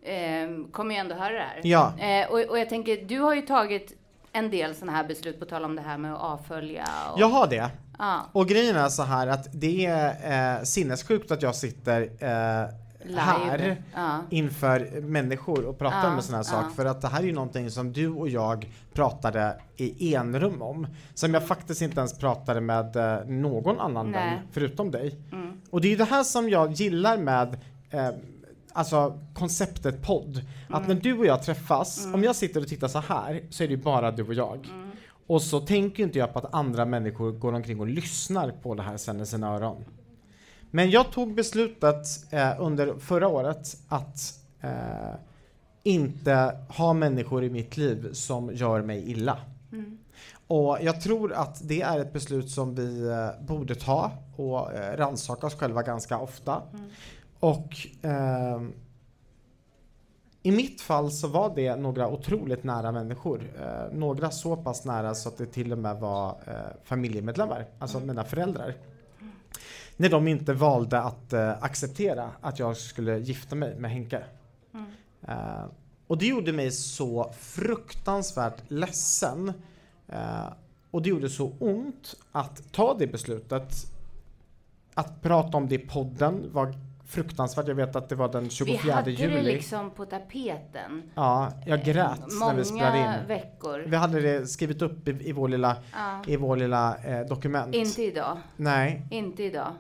[0.03, 1.61] eh, kommer ju ändå höra det här.
[1.63, 1.99] Ja.
[1.99, 3.93] Eh, och, och jag tänker, du har ju tagit
[4.33, 6.85] en del sådana här beslut på tal om det här med att avfölja.
[7.13, 7.71] Och, jag har det.
[7.99, 12.69] Ja, Och grejen är så här att det är eh, sinnessjukt att jag sitter eh,
[13.05, 13.19] live.
[13.21, 14.21] här Ja.
[14.31, 16.63] inför människor och pratar Ja, med sådana här ja.
[16.63, 16.75] saker.
[16.75, 20.87] För att det här är ju någonting som du och jag pratade i enrum om.
[21.15, 24.31] Som jag faktiskt inte ens pratade med eh, någon annan Nej.
[24.35, 25.17] vän förutom dig.
[25.33, 25.61] Mm.
[25.71, 27.57] Och det är ju det här som jag gillar med
[27.91, 28.09] eh,
[28.73, 30.45] Alltså konceptet podd.
[30.69, 30.89] Att Mm.
[30.97, 33.75] när du och jag träffas, om jag sitter och tittar så här så är det
[33.75, 34.67] ju bara du och jag.
[34.75, 34.91] Mm.
[35.27, 38.83] Och så tänker inte jag på att andra människor går omkring och lyssnar på det
[38.83, 39.85] här sen i sina öron.
[40.71, 45.15] Men jag tog beslutet eh, under förra året att eh,
[45.83, 49.39] inte ha människor i mitt liv som gör mig illa.
[49.73, 49.99] Mm.
[50.47, 54.97] Och jag tror att det är ett beslut som vi eh, borde ta och eh,
[54.97, 56.63] rannsaka oss själva ganska ofta.
[56.75, 56.91] Mm.
[57.41, 58.73] Och ehm,
[60.43, 63.43] i mitt fall så var det några otroligt nära människor.
[63.61, 66.55] Eh, några så pass nära så att det till och med var eh,
[66.85, 68.75] familjemedlemmar, alltså mina föräldrar.
[70.01, 74.23] När de inte valde att eh, acceptera att jag skulle gifta mig med Henke.
[74.75, 74.87] Mm.
[75.29, 75.65] Eh,
[76.07, 79.53] och det gjorde mig så fruktansvärt ledsen.
[80.09, 80.19] Eh,
[80.91, 83.73] och det gjorde så ont att ta det beslutet.
[84.95, 86.75] Att prata om det i podden var
[87.07, 87.69] fruktansvärt.
[87.69, 89.35] Jag vet att det var den 24 Vi hade juli.
[89.37, 91.03] det liksom på tapeten.
[91.15, 93.27] Ja, jag grät när vi spelade Många in.
[93.29, 93.79] veckor.
[93.87, 96.23] Vi hade det skrivit upp i, i vår lilla, Ja.
[96.27, 97.75] i vår lilla eh, dokument.
[97.75, 98.39] Inte idag.
[98.57, 99.07] Nej.
[99.11, 99.73] Inte idag.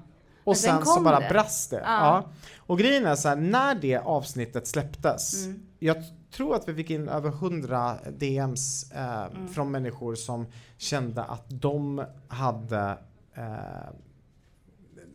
[0.48, 1.28] Och sen sen så bara det.
[1.28, 1.76] brast det.
[1.76, 1.82] Ja.
[1.84, 2.24] Ja.
[2.58, 5.60] Och grejen är så här, när det avsnittet släpptes, Mm.
[5.78, 5.96] jag
[6.30, 9.48] tror att vi fick in över 100 DMs eh, Mm.
[9.48, 12.98] från människor som kände att de hade
[13.34, 13.44] eh,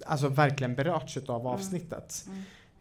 [0.06, 1.54] alltså verkligen berörts utav Mm.
[1.54, 2.26] avsnittet.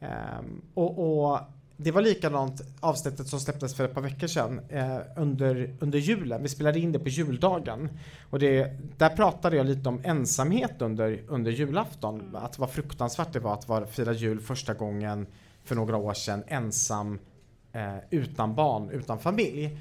[0.00, 0.98] Ehm, och,
[1.32, 1.38] och
[1.76, 6.42] det var likadant avsnittet som släpptes för ett par veckor sedan eh, under, under julen.
[6.42, 7.88] Vi spelade in det på juldagen.
[8.30, 12.36] Och det, där pratade jag lite om ensamhet under, under julafton.
[12.36, 15.26] Att vad fruktansvärt det var att vara, fira jul första gången
[15.64, 17.18] för några år sedan ensam
[17.72, 19.78] eh, utan barn, utan familj.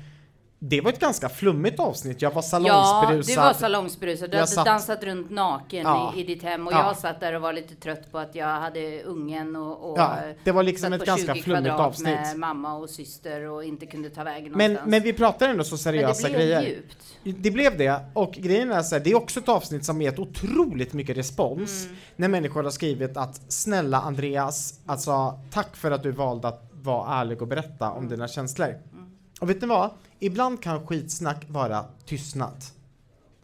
[0.64, 2.22] Det var ett ganska flummigt avsnitt.
[2.22, 3.36] Jag var Ja, salongsberusad.
[3.36, 4.30] du var salongsberusad.
[4.30, 6.14] Du Jag hade satt- dansat runt naken Ja.
[6.16, 6.86] i, i ditt hem och Ja.
[6.88, 10.16] jag satt där och var lite trött på att jag hade ungen och, och Ja,
[10.44, 12.08] det var liksom ett ganska 20 flummigt avsnitt.
[12.20, 14.90] med mamma och syster och inte kunde ta vägen Men, någonstans.
[14.92, 16.62] men vi pratar ändå så Men seriösa det blev grejer.
[17.24, 17.44] djupt.
[17.44, 20.20] Det blev det, och grejen är så här, det är också ett avsnitt som gett
[20.20, 21.98] otroligt mycket respons Mm.
[22.16, 27.14] när människor har skrivit att snälla Andreas, alltså tack för att du valde att vara
[27.22, 27.98] ärlig och berätta Mm.
[27.98, 28.76] om dina känslor.
[29.42, 29.90] Och vet ni vad?
[30.20, 32.64] Ibland kan skitsnack vara tystnad.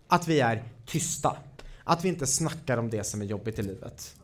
[0.08, 1.38] Att vi är tysta.
[1.84, 4.16] Att vi inte snackar om det som är jobbigt i livet.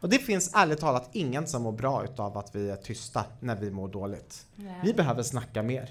[0.00, 3.56] Och det finns ärligt talat ingen som mår bra utav att vi är tysta när
[3.56, 4.46] vi mår dåligt.
[4.84, 5.90] Vi behöver snacka mer.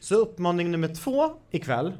[0.00, 1.92] Så uppmaning nummer två ikväll,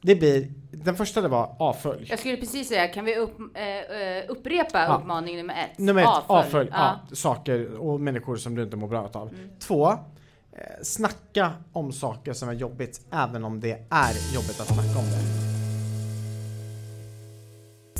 [0.00, 2.06] det blir, den första det var avfölj.
[2.10, 4.96] Jag skulle precis säga, kan vi upp, eh, eh, upprepa Ja.
[5.00, 5.78] uppmaning nummer ett?
[5.78, 6.70] Nummer ett, avfölj.
[6.72, 6.88] Ja.
[6.90, 6.98] Mm.
[7.10, 9.34] Ja, saker och människor som du inte mår bra utav.
[9.58, 9.98] Två, eh,
[10.82, 15.52] snacka om saker som är jobbigt, även om det är jobbigt att snacka om det.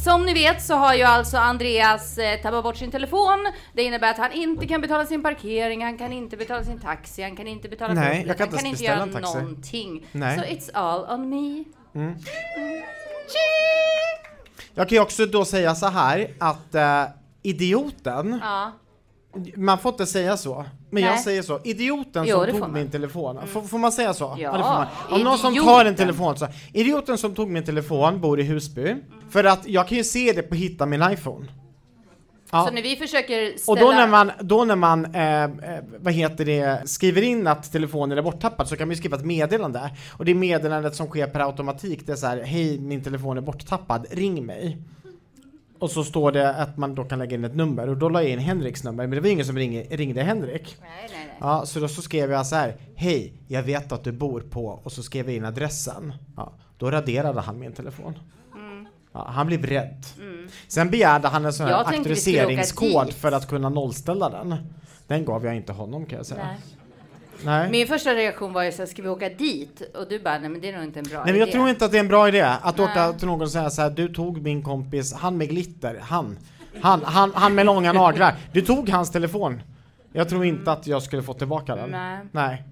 [0.03, 3.53] Som ni vet så har ju alltså Andreas eh, tappat bort sin telefon.
[3.73, 7.23] Det innebär att han inte kan betala sin parkering, han kan inte betala sin taxi,
[7.23, 10.07] han kan inte betala Nej, bussen, jag kan han kan inte göra någonting.
[10.13, 10.39] Nej.
[10.39, 11.65] Så it's all on me.
[14.75, 17.05] Jag kan ju också då säga så här att eh,
[17.43, 18.73] idioten, Ja.
[19.57, 21.23] Man får inte säga så, men jag Nej.
[21.23, 21.61] säger så.
[21.65, 23.39] Idioten Jo, som tog min telefon.
[23.47, 24.37] Får, får man säga så?
[24.39, 24.87] Ja, man.
[25.19, 25.97] Om någon som tar en idioten.
[25.97, 26.47] telefon så.
[26.73, 28.97] Idioten som tog min telefon bor i Husby.
[29.31, 31.47] För att jag kan ju se det på Hitta min iPhone.
[32.51, 32.67] Ja.
[32.67, 33.73] Så när vi försöker ställa...
[33.73, 35.51] Och då när man, då när man eh, eh,
[35.99, 39.25] vad heter det, skriver in att telefonen är borttappad så kan man ju skriva ett
[39.25, 39.91] meddelande.
[40.19, 43.41] Och det meddelandet som sker per automatik det är så här, hej min telefon är
[43.41, 44.79] borttappad, ring mig.
[45.83, 48.23] Och så står det att man då kan lägga in ett nummer och då la
[48.23, 50.77] jag in Henriks nummer men det var ingen som ring, ringde Henrik.
[50.81, 51.37] Nej, nej, nej.
[51.41, 54.67] Ja, så då så skrev jag så här, hej jag vet att du bor på
[54.67, 56.13] och så skrev jag in adressen.
[56.37, 58.19] Ja, då raderade han min telefon.
[59.13, 60.05] Ja, han blev rädd.
[60.69, 64.57] Sen begärde han en sån här auktoriseringskod för att kunna nollställa den.
[65.07, 66.47] Den gav jag inte honom kan jag säga.
[66.47, 66.59] Nej.
[67.45, 67.71] Nej.
[67.71, 69.83] Min första reaktion var ju såhär, ska vi åka dit?
[69.95, 71.53] Och du bara, nej men det är nog inte en bra Nej men jag idé.
[71.59, 72.87] tror inte att det är en bra idé att Nej.
[72.87, 76.39] åka till någon och säga så här, du tog min kompis, han med glitter, han.
[76.83, 78.35] Han, han, han med långa naglar.
[78.53, 79.61] Du tog hans telefon.
[80.13, 81.91] Jag tror inte att jag skulle få tillbaka den.
[81.91, 82.19] Nej.
[82.33, 82.63] Nej.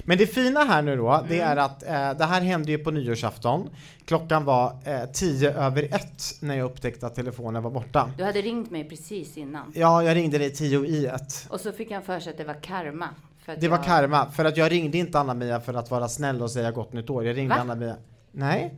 [0.00, 1.48] Men det fina här nu då, det Mm.
[1.50, 3.70] är att eh, det här hände ju på nyårsafton.
[4.04, 8.10] Klockan var eh, tio över ett när jag upptäckte att telefonen var borta.
[8.18, 9.72] Du hade ringt mig precis innan.
[9.74, 11.46] Ja, jag ringde dig tio i ett.
[11.50, 13.08] Och så fick han för sig att det var karma.
[13.56, 13.84] Det var jag...
[13.84, 17.10] karma, för att jag ringde inte Anna-Mia för att vara snäll och säga gott nytt
[17.10, 17.24] år.
[17.24, 17.54] Jag ringde?
[17.54, 17.96] Anna-Mia.
[18.32, 18.74] Nej.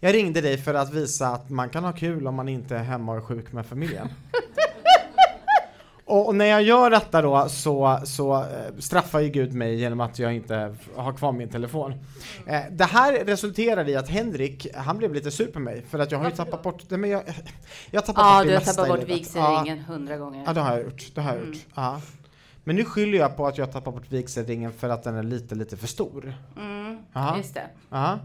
[0.00, 2.82] Jag ringde dig för att visa att man kan ha kul om man inte är
[2.82, 4.08] hemma och är sjuk med familjen.
[6.04, 8.46] Och och när jag gör detta då så, så eh,
[8.78, 11.94] straffar ju Gud mig genom att jag inte har kvar min telefon.
[12.46, 16.12] Eh, det här resulterar i att Henrik, han blev lite sur på mig för att
[16.12, 17.22] jag har ju tappat bort, nej, men jag,
[17.90, 20.42] jag tappat Ja, bort det du har mesta tappat bort vigselringen hundra gånger.
[20.46, 21.14] Ja, det har jag gjort.
[21.14, 21.56] Det har jag gjort.
[21.74, 22.00] Ja.
[22.70, 25.54] Men nu skyller jag på att jag tappar bort vigselringen för att den är lite,
[25.54, 26.34] lite för stor.
[26.56, 27.36] Mm, Ja.
[27.36, 27.66] just det.
[27.90, 28.18] Ja.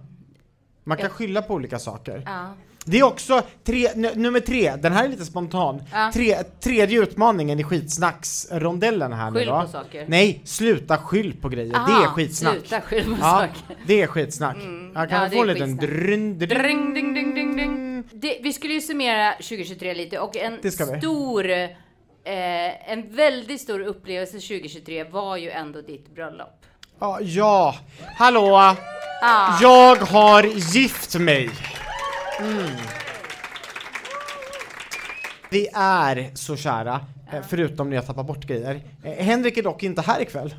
[0.83, 2.21] Man kan skylla på olika saker.
[2.25, 2.53] Ja.
[2.85, 5.81] Det är också tre, nummer tre, den här är lite spontan.
[5.91, 6.11] Ja.
[6.13, 9.61] Tre, tredje utmaningen i skitsnacksrondellen här nu Skyll då.
[9.61, 10.05] på saker.
[10.07, 11.71] Nej, sluta skyll på grejer.
[11.73, 12.53] det Aha, är skitsnack.
[12.53, 13.77] Sluta skyll på Ja, saker.
[13.87, 14.55] det är skitsnack.
[14.55, 14.91] Mm.
[14.95, 16.49] Jag kan Ja, det få en liten dryn, dryn.
[16.49, 18.03] Dring, ding, ding, ding, ding.
[18.13, 20.99] Det, vi skulle ju summera 2023 lite och en Det ska vi.
[20.99, 21.45] stor,
[22.25, 26.65] eh, en väldigt stor upplevelse 2023 var ju ändå ditt bröllop.
[26.99, 27.75] Ja, ja,
[28.17, 28.55] hallå!
[29.21, 29.61] Ah.
[29.61, 31.49] Jag har gift mig!
[32.39, 32.69] Mm.
[35.49, 38.81] Vi är så kära, eh, förutom när jag tappar bort grejer.
[39.03, 40.55] Eh, Henrik är dock inte här ikväll.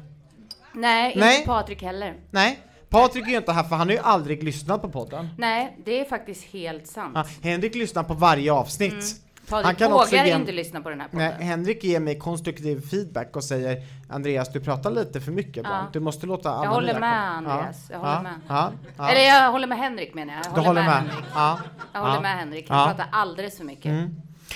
[0.72, 1.37] Nej, Nej.
[1.37, 2.14] inte Patrik heller.
[2.31, 5.29] Nej, Patrik är ju inte här för han har ju aldrig lyssnat på podden.
[5.38, 7.12] Nej, det är faktiskt helt sant.
[7.14, 8.92] Ja, Henrik lyssnar på varje avsnitt.
[8.92, 9.02] Han
[9.48, 11.46] Patrik kan också vågar ge- inte lyssna på den här Nej, podden.
[11.46, 15.87] Henrik ger mig konstruktiv feedback och säger Andreas, du pratar lite för mycket ibland.
[15.87, 15.90] Ja.
[15.92, 17.76] Du måste låta alla Jag håller med, komma." Andreas.
[17.90, 18.72] Jag håller ja, med.
[18.98, 19.09] Ja.
[19.11, 20.44] Eller jag håller med Henrik menar jag.
[20.46, 20.92] Jag du håller med?
[20.94, 21.24] Henrik.
[21.35, 21.59] Ja.
[21.92, 22.68] Jag håller med Henrik.
[22.70, 22.85] Han.
[22.85, 22.96] Mm.
[22.96, 23.85] pratar alldeles för mycket.
[23.92, 24.11] Nej,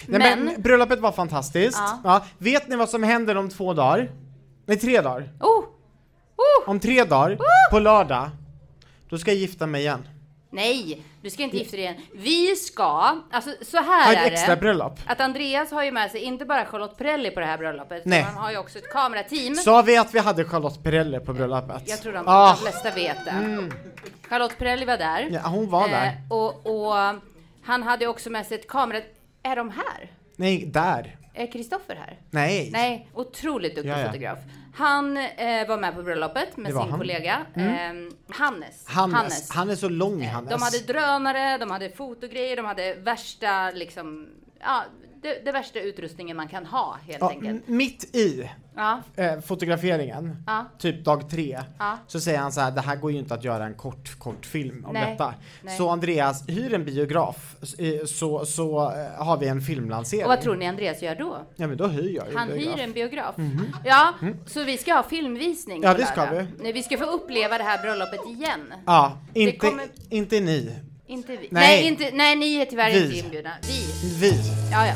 [0.07, 1.81] Men- men, bröllopet var fantastiskt.
[2.39, 4.11] Vet ni vad som händer om två dagar?
[4.67, 5.29] Nej, tre dagar.
[5.41, 5.65] Oh!
[6.37, 6.71] Oh!
[6.71, 7.39] Om tre dagar,
[7.71, 8.31] på lördag,
[9.09, 10.09] då ska jag gifta mig igen.
[10.51, 11.97] Nej, du ska inte gifta dig igen.
[12.15, 14.61] Vi ska, alltså så här Ha är ett extra det.
[14.61, 14.99] bröllop.
[15.07, 18.23] Att Andreas har ju med sig inte bara Charlotte Perrelli på det här bröllopet, Nej.
[18.23, 19.55] han har ju också ett kamerateam.
[19.55, 21.83] Sa vi att vi hade Charlotte Perrelli på bröllopet?
[21.87, 23.69] Jag tror de, Ah, de flesta vet det.
[24.29, 25.29] Charlotte Perrelli var där.
[25.33, 26.07] Ja, hon var där.
[26.07, 26.95] Eh, och, och
[27.65, 29.01] han hade också med sig ett kamera...
[29.43, 30.11] Är de här?
[30.37, 31.17] Nej, där.
[31.35, 32.19] Är Kristoffer här?
[32.31, 32.71] Nej.
[32.73, 34.07] Nej, otroligt duktig Ja, ja.
[34.07, 34.39] fotograf.
[34.81, 36.99] Han eh, var med på bröllopet med sin han.
[36.99, 37.63] kollega eh,
[38.29, 38.87] Hannes.
[38.87, 39.51] Hannes.
[39.51, 40.51] Han är så lång, Hannes.
[40.51, 44.29] De hade drönare, de hade fotogrejer, de hade värsta liksom,
[44.61, 44.85] ja,
[45.23, 47.69] det, det värsta utrustningen man kan ha helt ja, enkelt.
[47.69, 50.65] mitt i Ja, eh, fotograferingen, Ja.
[50.79, 51.61] typ dag tre,
[52.07, 54.47] så säger han så här, det här går ju inte att göra en kort, kort
[54.47, 55.11] film om Nej.
[55.11, 55.35] detta.
[55.63, 55.77] Nej.
[55.77, 57.57] Så Andreas, hyr en biograf,
[58.07, 60.25] så, så eh, har vi en filmlansering.
[60.25, 61.39] och vad tror ni Andreas gör då?
[61.57, 62.79] Ja men då hyr jag ju Han biograf.
[62.79, 63.35] hyr en biograf.
[63.85, 64.15] Ja,
[64.47, 65.83] så vi ska ha filmvisning.
[65.83, 66.47] Ja, det ska vi.
[66.59, 68.75] Nej, vi ska få uppleva det här bröllopet igen.
[68.87, 70.79] Ja, inte, kommer- inte ni,
[71.11, 71.39] Inte vi.
[71.39, 71.87] Nej, Nej.
[71.87, 73.05] inte, nej ni är tyvärr Vi.
[73.05, 73.51] inte inbjudna.
[73.63, 73.87] Vi.
[74.21, 74.41] vi.
[74.73, 74.93] Ja, ja.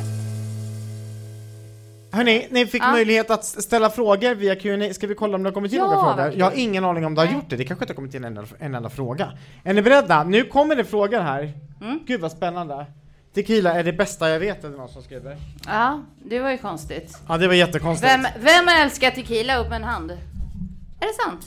[2.13, 2.93] Hörni, ni fick Ja.
[2.93, 4.95] möjlighet att ställa frågor via Q&A.
[4.95, 6.33] Ska vi kolla om det har kommit in Ja, några frågor?
[6.39, 7.35] Jag har ingen aning om det har Nej.
[7.35, 7.57] gjort det.
[7.57, 9.33] Det kanske inte har kommit in en en enda fråga.
[9.65, 10.25] Är ni beredda?
[10.25, 11.53] Nu kommer det frågor här.
[11.81, 12.01] Mm.
[12.07, 12.87] Gud vad spännande.
[13.35, 15.37] Tequila är det bästa jag vet, är det någon som skriver.
[15.67, 17.19] Ja, det var ju konstigt.
[17.29, 18.13] Ja, det var jättekonstigt.
[18.13, 19.57] Vem, vem älskar tequila?
[19.59, 20.11] Upp med en hand.
[20.11, 21.47] Är det sant?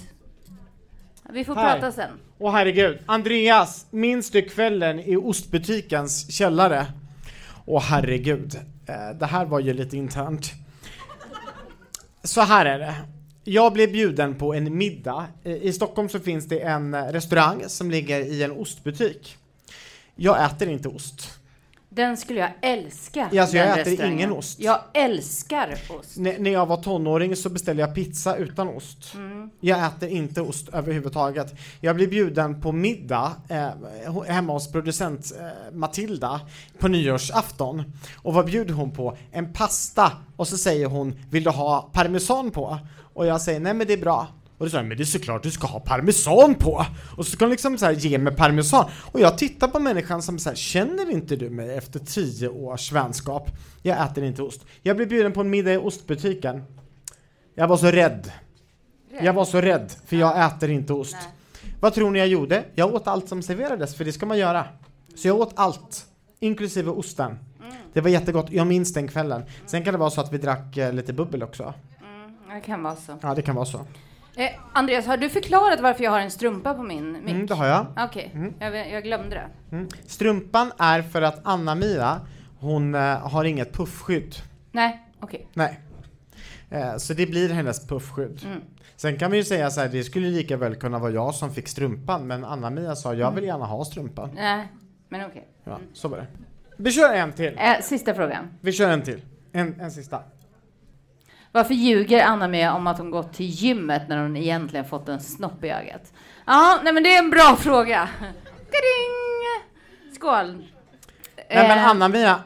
[1.29, 1.73] Vi får Här.
[1.79, 2.09] prata sen.
[2.39, 2.99] Åh herregud.
[3.05, 6.85] Andreas, minns du kvällen i ostbutikens källare?
[7.65, 8.55] Åh herregud.
[8.87, 10.51] Eh, det här var ju lite internt.
[12.23, 12.95] Så här är det.
[13.43, 15.25] Jag blev bjuden på en middag.
[15.43, 19.37] Eh, I Stockholm så finns det en eh, restaurang som ligger i en ostbutik.
[20.15, 21.26] Jag äter inte ost.
[21.97, 23.29] Den skulle jag älska.
[23.31, 24.59] Ja, alltså, jag äter ingen ost.
[24.59, 26.17] Jag älskar ost.
[26.17, 29.13] N- när jag var tonåring så beställde jag pizza utan ost.
[29.13, 29.49] Mm.
[29.59, 31.53] Jag äter inte ost överhuvudtaget.
[31.81, 36.41] Jag blev bjuden på middag eh, hemma hos producent eh, Matilda
[36.79, 37.83] på nyårsafton.
[38.15, 39.17] Och vad bjuder hon på?
[39.31, 40.11] En pasta.
[40.35, 42.77] Och så säger hon, vill du ha parmesan på?
[43.13, 44.27] Och jag säger, nej men det är bra.
[44.57, 46.85] Och då sa jag, men det är såklart du ska ha parmesan på!
[47.17, 48.89] Och så ska hon liksom så här ge mig parmesan.
[49.11, 52.91] Och jag tittar på människan som så här, känner inte du mig efter tio års
[52.91, 53.49] vänskap?
[53.81, 54.65] Jag äter inte ost.
[54.81, 56.63] Jag blev bjuden på en middag i ostbutiken.
[57.55, 58.31] Jag var så rädd.
[59.21, 61.17] Jag var så rädd, för jag äter inte ost.
[61.21, 61.73] Nej.
[61.79, 62.63] Vad tror ni jag gjorde?
[62.75, 64.65] Jag åt allt som serverades, för det ska man göra.
[65.15, 66.05] Så jag åt allt,
[66.39, 67.31] inklusive osten.
[67.31, 67.75] Mm.
[67.93, 69.43] Det var jättegott, jag minns den kvällen.
[69.65, 71.73] Sen kan det vara så att vi drack eh, lite bubbel också.
[72.53, 73.17] Det kan vara så.
[73.21, 73.79] Ja, det kan vara så.
[74.37, 77.33] Eh, Andreas, har du förklarat varför jag har en strumpa på min mick?
[77.33, 77.85] Mm, det har jag.
[77.97, 79.75] Okej, jag, jag glömde det.
[79.75, 79.87] Mm.
[80.05, 82.21] Strumpan är för att Anna-Mia,
[82.59, 84.35] hon eh, har inget puffskydd.
[84.71, 85.47] Nej, okej.
[85.53, 85.79] Nej.
[86.69, 88.41] Eh, så det blir hennes puffskydd.
[88.45, 88.61] Mm.
[88.95, 91.53] Sen kan vi ju säga så här, det skulle lika väl kunna vara jag som
[91.53, 93.35] fick strumpan, men Anna-Mia sa jag Mm.
[93.35, 94.29] vill gärna ha strumpan.
[94.35, 94.67] Nej,
[95.09, 95.47] men okej.
[95.63, 96.27] Ja, så var det.
[96.77, 97.57] Vi kör en till.
[97.57, 98.47] Eh, sista frågan.
[98.61, 99.21] Vi kör en till.
[99.51, 100.19] En, en sista.
[101.57, 105.19] Varför ljuger Anna med om att hon gått till gymmet när hon egentligen fått en
[105.19, 106.13] snopp i ögat?
[106.45, 108.09] Ja, nej men det är en bra fråga.
[108.49, 109.65] Gading!
[110.15, 110.67] Skål!
[111.49, 112.43] Nej men Eh, Anna-Mia,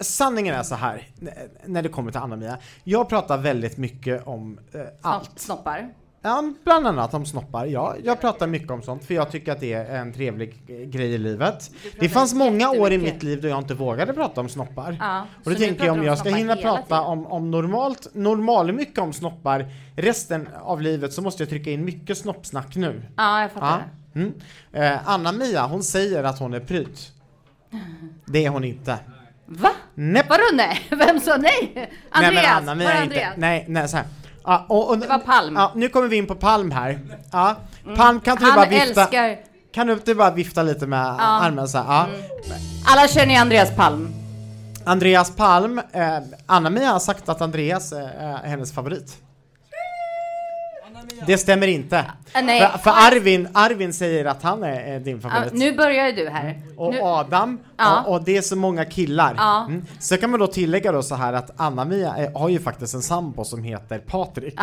[0.00, 1.08] sanningen är så här,
[1.64, 2.58] när det kommer till Anna-Mia.
[2.84, 5.38] Jag pratar väldigt mycket om eh, allt.
[5.38, 5.88] Snoppar.
[6.26, 7.66] Ja, bland annat om snoppar.
[7.66, 11.14] Ja, jag pratar mycket om sånt för jag tycker att det är en trevlig grej
[11.14, 11.70] i livet.
[12.00, 14.96] Det fanns många år i mitt liv då jag inte vågade prata om snoppar.
[15.00, 18.98] Ja, Och då tänker jag om jag ska hinna prata om, om normalt, normal mycket
[18.98, 23.02] om snoppar resten av livet så måste jag trycka in mycket snoppsnack nu.
[23.16, 23.84] Ja, jag fattar.
[24.12, 24.20] Ja.
[24.20, 24.34] Mm.
[24.72, 26.98] Eh, Anna-Mia, hon säger att hon är pryd.
[28.26, 28.98] Det är hon inte.
[29.46, 29.70] Va?
[29.94, 30.28] Näpp.
[30.28, 30.86] Vadå nej?
[30.90, 31.90] Vem sa nej?
[32.10, 32.34] Andreas?
[32.34, 33.34] nej men Anna-Mia är inte, Andreas?
[33.36, 34.06] nej, nej så här.
[34.46, 35.54] Ja, och, och, Det var Palm.
[35.56, 37.00] Ja, nu kommer vi in på Palm här.
[37.32, 37.56] Ja,
[37.96, 39.36] Palm kan inte du bara vifta, älskar...
[39.72, 41.84] kan du inte bara vifta lite med armen så här?
[41.84, 42.54] Ja.
[42.86, 44.08] Alla känner ju Andreas Palm.
[44.84, 49.16] Andreas Palm, eh, Anna-Mia har sagt att Andreas eh, är hennes favorit.
[51.26, 52.04] Det stämmer inte.
[52.34, 52.60] Äh, nej.
[52.60, 55.52] För, för Arvin, Arvin säger att han är, din favorit.
[55.52, 56.62] nu börjar du här.
[56.76, 58.02] Och nu, Adam, Ja.
[58.06, 59.64] och, och det är så många killar.
[59.68, 59.84] Mm.
[59.98, 63.02] Så kan man då tillägga då så här att Anna-Mia är- har ju faktiskt en
[63.02, 64.58] sambo som heter Patrik.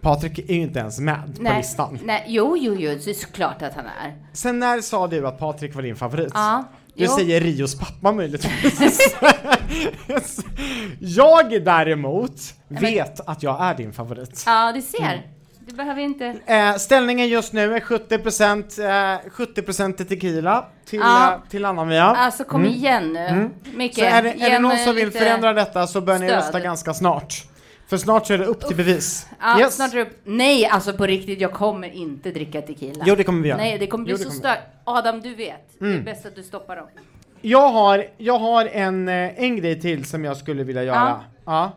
[0.00, 1.98] Patrik är ju inte ens med på nej, listan.
[2.02, 4.14] nej, jo, jo, jo, det är såklart att han är.
[4.32, 6.32] Sen när sa du att Patrik var din favorit?
[6.34, 6.64] Ja.
[6.96, 7.10] Du jo.
[7.10, 9.16] säger Rios pappa möjligtvis.
[11.00, 14.42] jag däremot vet att jag är din favorit.
[14.46, 15.33] Ja, du ser.
[15.66, 16.36] Du behöver inte...
[16.46, 18.80] Eh, ställningen just nu är 70%
[19.16, 21.32] eh, 70% tequila till, Ja.
[21.32, 22.04] eh, till Anna-Mia.
[22.04, 23.50] Alltså kom igen nu.
[23.76, 24.10] Micke, Mm.
[24.10, 26.36] Så är det, är det någon som vill förändra detta så bör ni stöd.
[26.38, 27.34] rösta ganska snart.
[27.86, 29.26] För snart så är det upp till bevis.
[29.40, 29.74] Ja, Yes.
[29.76, 30.20] snart är det upp.
[30.24, 33.04] Nej, alltså på riktigt, jag kommer inte dricka tequila.
[33.06, 33.58] Jo, det kommer vi göra.
[33.58, 34.58] Nej, det kommer bli Jo, det så stört.
[34.84, 35.68] Adam, du vet.
[35.78, 36.04] Det är Mm.
[36.04, 36.86] bäst att du stoppar dem.
[37.40, 40.96] Jag har, jag har en, eh, en grej till som jag skulle vilja göra.
[40.96, 41.20] Ja.
[41.44, 41.72] Ja.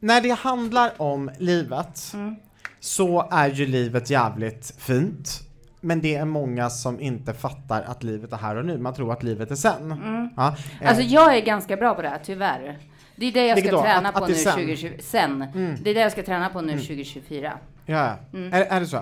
[0.00, 2.36] När det handlar om livet Mm.
[2.84, 5.40] Så är ju livet jävligt fint.
[5.80, 8.78] Men det är många som inte fattar att livet är här och nu.
[8.78, 9.88] Man tror att livet är sen.
[10.36, 10.48] Ja.
[10.48, 10.88] eh, Mm.
[10.88, 12.78] Alltså jag är ganska bra på det här, tyvärr.
[13.16, 13.82] Det är det jag ska då?
[13.82, 14.52] träna Att- på att nu sen?
[14.52, 14.92] 2020.
[15.00, 15.38] Sen.
[15.82, 17.52] Det är det jag ska träna på nu 2024.
[17.86, 18.52] Ja, Mm.
[18.52, 18.96] är, är det så?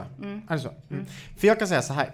[0.49, 0.71] Är det så?
[0.91, 1.07] Mm.
[1.39, 2.11] För jag kan säga så här.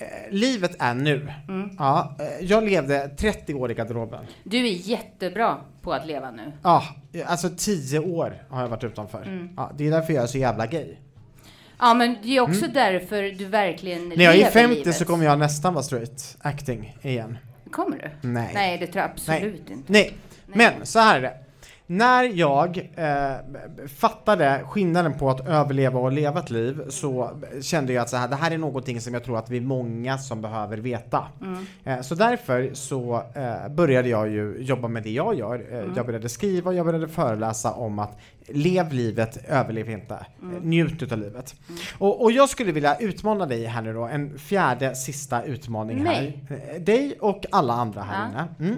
[0.00, 1.32] Eh, livet är nu.
[1.48, 1.70] Mm.
[1.78, 4.24] Ja, eh, jag levde 30 år i garderoben.
[4.44, 6.52] Du är jättebra på att leva nu.
[6.62, 6.82] Ja,
[7.26, 9.22] alltså 10 år har jag varit utanför.
[9.22, 9.48] Mm.
[9.56, 10.96] Ja, det är därför jag är så jävla gay.
[11.78, 14.18] Ja, men det är också därför du verkligen Mm.
[14.18, 14.96] När jag är lever 50 livet.
[14.96, 17.38] så kommer jag nästan vara straight acting igen.
[17.70, 18.28] Kommer du?
[18.28, 18.50] Nej.
[18.54, 19.92] Nej, det tror jag absolut inte.
[19.92, 20.14] Nej,
[20.46, 21.34] men så här är det.
[21.92, 27.30] När jag eh, fattade skillnaden på att överleva och leva ett liv så
[27.62, 29.60] kände jag att så här, det här är någonting som jag tror att vi är
[29.60, 31.26] många som behöver veta.
[31.40, 31.66] Mm.
[31.84, 35.66] Eh, så därför så eh, började jag ju jobba med det jag gör.
[35.72, 35.92] Eh, Mm.
[35.96, 40.26] Jag började skriva, jag började föreläsa om att lev livet, överlev inte.
[40.42, 40.56] Mm.
[40.56, 41.54] Eh, njut utav livet.
[41.98, 46.42] Och, och jag skulle vilja utmana dig här nu då, en fjärde sista utmaning Mig?
[46.48, 46.74] här.
[46.74, 48.64] Eh, Dig och alla andra här Ja.
[48.66, 48.76] inne.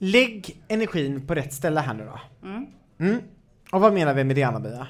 [0.00, 0.12] Mm.
[0.12, 2.46] Lägg energin på rätt ställe här nu då.
[2.48, 2.66] Mm.
[3.00, 3.22] Mm.
[3.72, 4.86] Och vad menar vi med det Anna-Mia?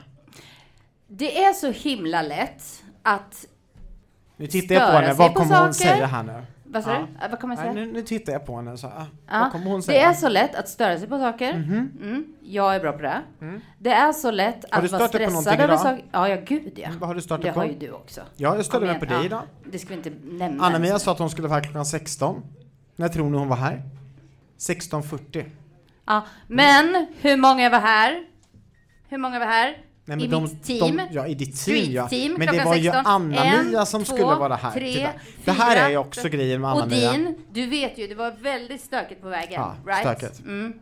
[1.09, 3.47] Det är så himla lätt att...
[4.37, 6.43] Nu tittar jag på henne, vad kommer hon säga här nu?
[6.65, 6.99] Vad sa Ja.
[7.23, 7.29] du?
[7.31, 7.87] Vad kommer jag Nej, säga?
[7.87, 8.87] nu, nu tittar jag på henne så.
[8.97, 9.07] Ja,
[9.41, 10.09] Vad kommer hon det säga?
[10.11, 11.51] är så lätt att störa sig på saker.
[11.53, 13.23] Mm, jag är bra på det.
[13.79, 16.05] Det är så lätt att vara stressad över saker.
[16.13, 16.89] Ja, ja, gud ja.
[17.01, 17.61] Vad har du stört Det dig på?
[17.61, 18.21] har ju du också.
[18.37, 19.43] Ja, jag störde mig på dig Ja, idag.
[19.73, 20.65] Det ska vi inte nämna.
[20.65, 22.43] Anna-Mia sa att hon skulle vara här klockan 16.
[22.97, 23.83] När tror ni hon var här?
[24.69, 25.51] 16.40.
[26.07, 28.25] Ja, men hur många var här?
[29.09, 29.85] Hur många var här?
[30.05, 30.97] Nej, I de, mitt team?
[30.97, 32.09] De, ja, i ditt team ja.
[32.09, 33.07] Team, Men det var ju 16.
[33.07, 34.73] Anna-Mia En, som två, skulle vara här.
[34.73, 35.09] tre.
[35.45, 37.13] Det här är ju också grejen med Och Anna-Mia.
[37.13, 39.53] din, du vet ju, det var väldigt stökigt på vägen.
[39.53, 40.01] Ja, right?
[40.19, 40.41] stökigt.
[40.41, 40.73] Mm.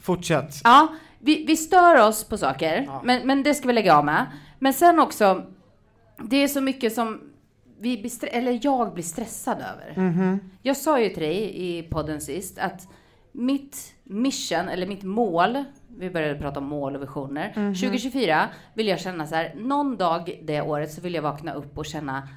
[0.00, 0.54] Fortsätt.
[0.64, 0.88] Ja,
[1.18, 3.02] vi, vi stör oss på saker, Ja.
[3.04, 4.26] men, men det ska vi lägga av med.
[4.58, 5.46] Men sen också,
[6.18, 7.20] det är så mycket som
[7.80, 9.94] vi blir eller jag blir stressad över.
[9.96, 10.40] Mhm.
[10.62, 12.88] Jag sa ju till dig i podden sist att
[13.32, 15.64] mitt mission, eller mitt mål,
[15.98, 17.52] vi började prata om mål och visioner.
[17.56, 17.74] Mhm.
[17.74, 21.78] 2024 vill jag känna så här, någon dag det året så vill jag vakna upp
[21.78, 22.28] och känna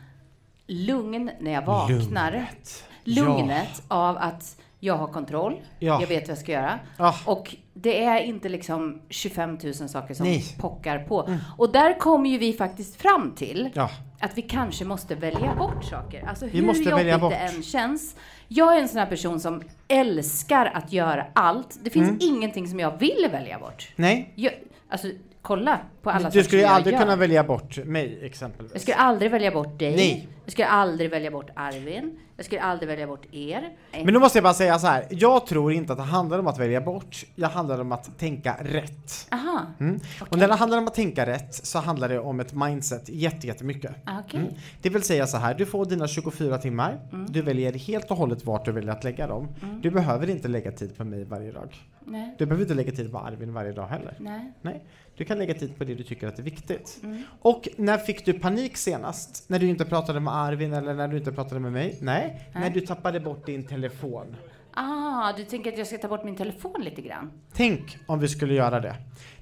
[0.68, 2.32] lugn när jag vaknar.
[2.32, 2.84] Lugnet.
[3.04, 6.02] Lugnet av att jag har kontroll, Ja.
[6.02, 6.80] jag vet vad jag ska göra.
[6.98, 7.14] Ah.
[7.26, 10.44] Och det är inte liksom 25 000 saker som Nej.
[10.60, 11.30] pockar på.
[11.58, 13.90] Och där kommer ju vi faktiskt fram till Ja.
[14.20, 16.26] att vi kanske måste välja bort saker.
[16.28, 17.34] Alltså Vi hur måste jobbigt välja det bort.
[17.34, 18.16] än känns.
[18.48, 21.80] Jag är en sån här person som älskar att göra allt.
[21.84, 22.20] Det finns Mm.
[22.22, 23.90] ingenting som jag vill välja bort.
[23.96, 24.54] Nej, Jag,
[24.90, 25.08] alltså,
[25.42, 28.72] kolla på alla du skulle ju aldrig kunna välja bort mig exempelvis.
[28.74, 29.96] Jag skulle aldrig välja bort dig.
[29.96, 30.28] Nej.
[30.46, 32.20] Jag skulle aldrig välja bort Arvin.
[32.38, 33.70] Jag skulle aldrig välja bort er.
[33.92, 35.06] Men då måste jag bara säga så här.
[35.10, 38.56] jag tror inte att det handlar om att välja bort, jag handlar om att tänka
[38.62, 39.28] rätt.
[39.32, 40.00] Aha, Mm.
[40.30, 43.48] Och när det handlar om att tänka rätt så handlar det om ett mindset jätte,
[43.48, 43.92] jättemycket.
[44.06, 44.40] ah, okej.
[44.40, 44.54] Mm.
[44.82, 48.46] Det vill säga så här, du får dina 24 timmar, du väljer helt och hållet
[48.46, 49.48] vart du väljer att lägga dem.
[49.82, 51.76] Du behöver inte lägga tid på mig varje dag.
[52.06, 54.16] Nej, Du behöver inte lägga tid på Arvin varje dag heller.
[54.20, 54.54] nej.
[54.62, 54.84] Nej,
[55.22, 57.02] du kan lägga tid på det du tycker att är viktigt.
[57.42, 59.50] Och när fick du panik senast?
[59.50, 61.98] När du inte pratade med Arvin eller när du inte pratade med mig?
[62.02, 64.36] Nej, när du tappade bort din telefon.
[64.74, 67.32] Ah, du tänker att jag ska ta bort min telefon lite grann?
[67.54, 68.96] Tänk om vi skulle göra det.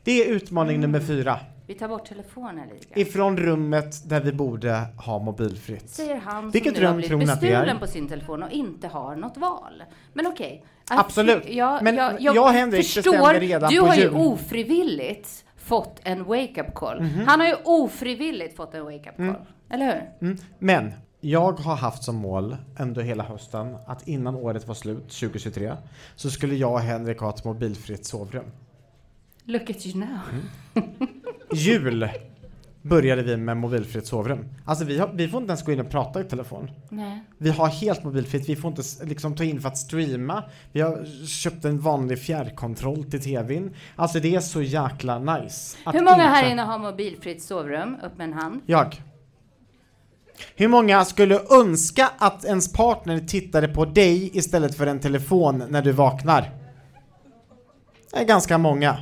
[0.03, 1.39] Det är utmaning nummer fyra.
[1.67, 3.01] Vi tar bort telefonen lite grann.
[3.01, 5.89] Ifrån rummet där vi borde ha mobilfritt.
[5.89, 9.37] Säger han Vilket som nu har blivit bestulen på sin telefon och inte har något
[9.37, 9.83] val.
[10.13, 10.63] Men okej.
[10.65, 11.49] I Absolut.
[11.49, 16.73] Jag, Men jag, jag och Henrik förstår, redan du har ju ofrivilligt fått en wake-up
[16.73, 17.01] call.
[17.01, 17.27] Mhm.
[17.27, 19.45] Han har ju ofrivilligt fått en wake-up call.
[19.69, 20.27] Eller hur?
[20.27, 20.37] Mm.
[20.59, 20.91] Men
[21.21, 25.75] jag har haft som mål under hela hösten att innan året var slut, 2023,
[26.15, 28.45] så skulle jag och Henrik ha ett mobilfritt sovrum.
[29.43, 30.19] Look at you now.
[30.31, 30.93] Mm.
[31.53, 32.09] Jul
[32.81, 34.45] började vi med mobilfritt sovrum.
[34.65, 36.71] Alltså vi, har, vi får inte ens gå in och prata i telefon.
[36.89, 37.23] Nej.
[37.37, 40.43] Vi har helt mobilfritt, vi får inte liksom ta in för att streama.
[40.71, 43.75] Vi har köpt en vanlig fjärrkontroll till tvn.
[43.95, 45.77] Alltså det är så jäkla nice.
[45.85, 47.97] Hur många här inte- inne har mobilfritt sovrum?
[48.03, 48.61] Upp med en hand.
[48.65, 49.01] Jag.
[50.55, 55.81] Hur många skulle önska att ens partner tittade på dig istället för en telefon när
[55.81, 56.51] du vaknar?
[58.11, 58.97] Det är ganska många.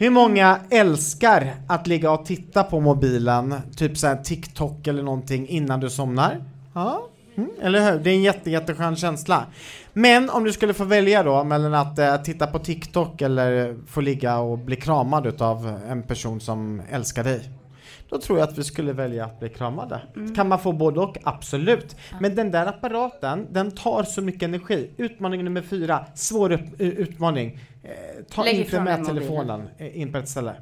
[0.00, 5.80] Hur många älskar att ligga och titta på mobilen, typ såhär TikTok eller någonting innan
[5.80, 6.44] du somnar?
[6.74, 8.00] Ja, mm, eller hur?
[8.00, 9.46] Det är en jätte, jätteskön känsla.
[9.92, 14.00] Men om du skulle få välja då mellan att eh, titta på TikTok eller få
[14.00, 17.50] ligga och bli kramad utav en person som älskar dig.
[18.08, 20.00] Då tror jag att vi skulle välja att bli kramade.
[20.36, 21.16] Kan man få både och?
[21.24, 21.96] Absolut.
[22.20, 24.90] Men den där apparaten, den tar så mycket energi.
[24.96, 27.58] Utmaning nummer fyra, svår upp, u- utmaning.
[27.84, 27.90] Eh,
[28.30, 30.54] ta Lägg inte med telefonen eh, in på ett ställe.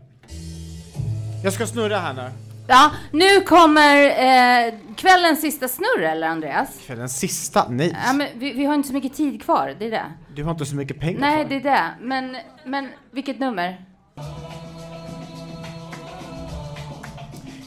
[1.45, 2.31] Jag ska snurra här nu.
[2.71, 6.69] Ja, nu kommer eh, kvällens sista snurr, eller Andreas?
[6.87, 7.67] Den sista?
[7.69, 7.97] Nej.
[8.07, 10.05] Ja, men vi, vi har inte så mycket tid kvar, det är det.
[10.35, 11.49] Du har inte så mycket pengar Nej, för.
[11.49, 11.85] det är det.
[12.01, 13.85] Men, men vilket nummer?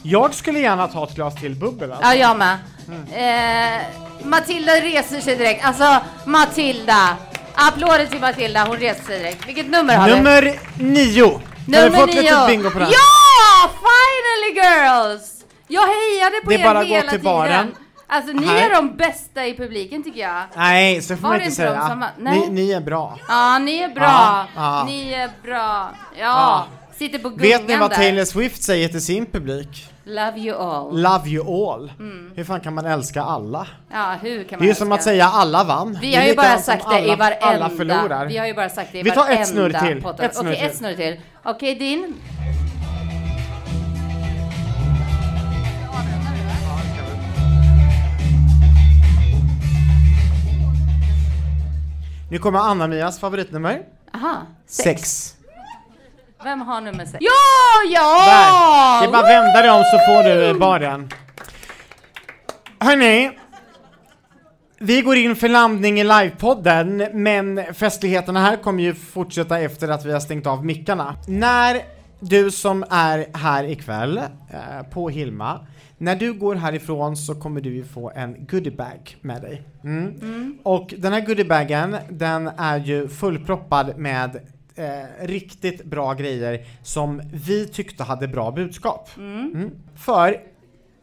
[0.02, 1.92] Jag skulle gärna ta ett glas till bubbel.
[1.92, 2.06] Alltså.
[2.08, 2.58] Ja, jag med.
[2.88, 3.76] Mm.
[3.80, 3.80] Eh,
[4.24, 5.64] Matilda reser sig direkt.
[5.66, 7.16] Alltså, Matilda.
[7.54, 9.48] Applåder till Matilda, hon reser sig direkt.
[9.48, 10.16] Vilket nummer har du?
[10.16, 11.24] Nummer nio.
[11.26, 12.88] Har Nummer fått lite bingo på den?
[12.90, 13.70] Ja!
[13.82, 15.44] Finally girls!
[15.68, 17.24] Jag hejade på Det er bara att gå hela till tiden.
[17.34, 17.74] baren.
[18.08, 18.70] Alltså ni Här.
[18.70, 20.42] är de bästa i publiken tycker jag.
[20.56, 21.88] Nej, så får Var man inte säga.
[21.88, 22.04] som.
[22.18, 23.18] Ni, ni är bra.
[23.28, 24.04] Ja, ni är bra.
[24.04, 24.84] Ja, ja.
[24.84, 25.90] Ni är bra.
[26.18, 26.66] Ja, Ja.
[27.02, 27.96] Sitter på gungan Vet ni vad där.
[27.96, 29.88] Taylor Swift säger till sin publik?
[30.04, 31.02] Love you all.
[31.02, 31.92] Love you all.
[32.34, 33.66] Hur fan kan man älska alla?
[33.92, 35.98] Ja, hur kan Det man är ju som att säga alla vann.
[36.00, 37.36] Vi Det har ju bara sagt det i varenda...
[37.40, 38.26] Alla förlorar.
[38.26, 40.24] Vi har ju bara sagt det i Vi tar ett snurr till.
[40.24, 40.66] Ett snurr Okej, till.
[40.66, 41.20] ett snurr till.
[41.44, 42.14] Okej, din.
[52.30, 53.82] Nu kommer Anna-Mias favoritnummer.
[54.14, 54.84] Aha, sex.
[55.00, 55.36] Sex.
[56.44, 57.18] Vem har nummer sex?
[57.20, 58.24] Ja, ja!
[58.26, 59.00] Där!
[59.00, 61.08] Det är bara att vända dig om så får du baren.
[62.78, 63.30] Hörni,
[64.78, 70.04] vi går in för landning i livepodden, men festligheterna här kommer ju fortsätta efter att
[70.04, 71.16] vi har stängt av mickarna.
[71.28, 71.82] När
[72.20, 75.66] du som är här ikväll eh, på Hilma,
[75.98, 79.62] när du går härifrån så kommer du ju få en goodiebag med dig.
[79.84, 80.58] Mm.
[80.62, 84.40] Och den här goodiebagen, den är ju fullproppad med
[84.76, 89.08] eh, riktigt bra grejer som vi tyckte hade bra budskap.
[89.16, 89.70] Mm.
[89.96, 90.32] För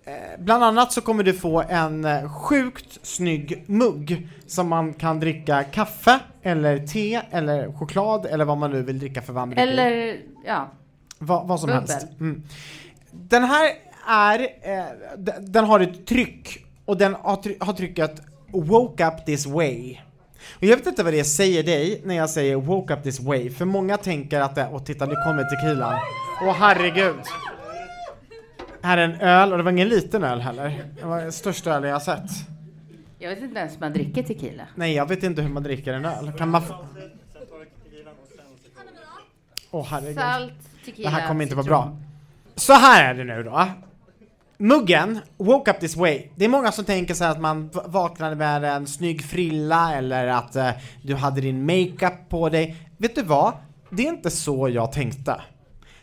[0.06, 5.20] eh, bland annat så kommer du få en eh, sjukt snygg mugg som man kan
[5.20, 9.56] dricka kaffe eller te eller choklad eller vad man nu vill dricka för i.
[9.60, 10.70] Eller, ja.
[11.20, 11.90] Va, vad som Bubbel.
[11.90, 12.08] helst.
[12.20, 12.44] Mm.
[13.12, 13.72] Den här
[14.08, 14.86] är, eh,
[15.40, 19.98] den har ett tryck och den har, try- har trycket Woke up this way.
[20.56, 23.50] Och jag vet inte vad det säger dig när jag säger woke up this way,
[23.50, 26.00] för många tänker att det, åh titta nu kommer tequilan.
[26.42, 27.16] Åh herregud.
[28.82, 30.84] Här är en öl, och det var ingen liten öl heller.
[31.00, 32.32] Det var den största ölen jag har sett.
[33.20, 34.64] Jag vet inte ens om man dricker tequila.
[34.76, 36.32] Nej, jag vet inte hur man dricker en öl.
[36.38, 36.76] Kan man få...
[39.72, 40.16] Åh herregud.
[40.18, 40.54] Salt,
[40.86, 41.98] Det tequila, här kommer inte vara bra.
[42.56, 43.68] Så här är det nu då.
[44.62, 46.30] Muggen, woke up this way.
[46.36, 50.28] Det är många som tänker så här att man vaknade med en snygg frilla eller
[50.28, 50.70] att eh,
[51.04, 52.76] du hade din makeup på dig.
[52.98, 53.54] Vet du vad?
[53.90, 55.42] Det är inte så jag tänkte.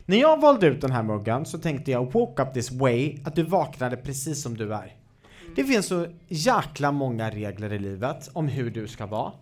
[0.06, 3.34] När jag valde ut den här muggen så tänkte jag woke up this way, att
[3.34, 4.94] du vaknade precis som du är.
[5.56, 9.32] Det finns så jäkla många regler i livet om hur du ska vara.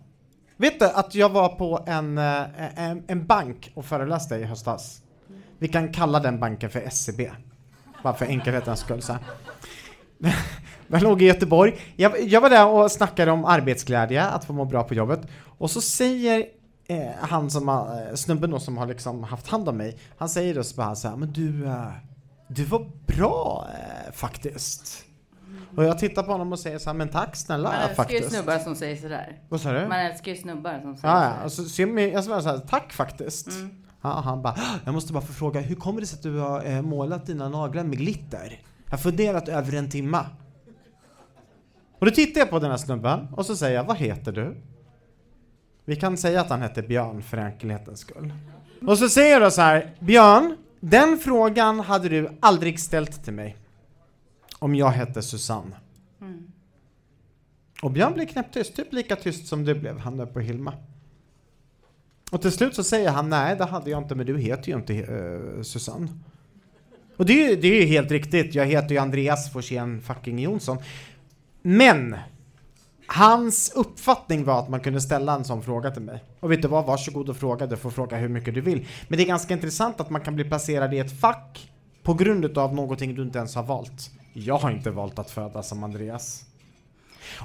[0.57, 5.01] Vet du att jag var på en, eh, en, en bank och föreläste i höstas?
[5.59, 7.31] Vi kan kalla den banken för SCB.
[8.05, 9.01] Bara för enkelhetens skull.
[9.01, 9.17] Så.
[10.87, 11.73] Den låg i Göteborg.
[11.95, 15.19] Jag, jag var där och snackade om arbetsglädje, att få må bra på jobbet.
[15.57, 16.45] Och så säger
[16.87, 20.29] eh, han som har, eh, snubben då som har liksom haft hand om mig, han
[20.29, 21.87] säger då så bara så här, men du, eh,
[22.47, 25.03] du var bra eh, faktiskt.
[25.75, 27.95] Och jag tittar på honom och säger så här, men tack snälla Man älskar ju
[27.95, 28.31] faktiskt.
[28.35, 29.39] snubbar som säger sådär.
[29.49, 29.87] Vad sa du?
[29.87, 31.49] Man älskar ju snubbar som säger Ja, ja.
[31.49, 31.49] sådär.
[31.49, 33.47] Så, så jag, jag svarar så här, tack faktiskt.
[33.47, 33.84] Mm.
[34.05, 36.65] Ja, han bara, jag måste bara få fråga, hur kommer det sig att du har
[36.65, 38.61] eh, målat dina naglar med glitter?
[38.85, 40.25] Jag har funderat över en timma.
[41.99, 44.57] Och då tittar jag på den här snubben och så säger jag, vad heter du?
[45.85, 48.33] Vi kan säga att han heter Björn för enkelhetens skull.
[48.87, 53.33] Och så säger jag då så här, Björn, den frågan hade du aldrig ställt till
[53.33, 53.57] mig.
[54.59, 55.75] Om jag hette Susanne.
[56.21, 56.51] Mm.
[57.81, 60.73] Och Björn blev knäpptyst, typ lika tyst som du blev, han där på Hilma.
[62.31, 64.75] Och till slut så säger han, nej det hade jag inte, men du heter ju
[64.75, 66.07] inte uh, Susanne.
[67.17, 70.39] Och det är, ju, det är ju helt riktigt, jag heter ju Andreas Forsén fucking
[70.39, 70.77] Jonsson.
[71.61, 72.15] Men!
[73.07, 76.23] Hans uppfattning var att man kunde ställa en sån fråga till mig.
[76.39, 78.87] Och vet du vad, varsågod och fråga, du får fråga hur mycket du vill.
[79.07, 81.71] Men det är ganska intressant att man kan bli placerad i ett fack
[82.03, 84.11] på grund av någonting du inte ens har valt.
[84.33, 86.45] Jag har inte valt att födas som Andreas.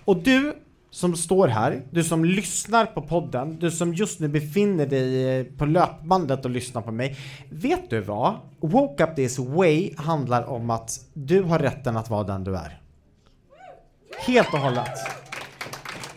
[0.05, 0.57] Och du
[0.91, 5.66] som står här, du som lyssnar på podden, du som just nu befinner dig på
[5.66, 7.16] löpbandet och lyssnar på mig.
[7.51, 8.34] Vet du vad?
[8.61, 12.80] Woke Up This Way handlar om att du har rätten att vara den du är.
[14.26, 15.20] Helt och hållet.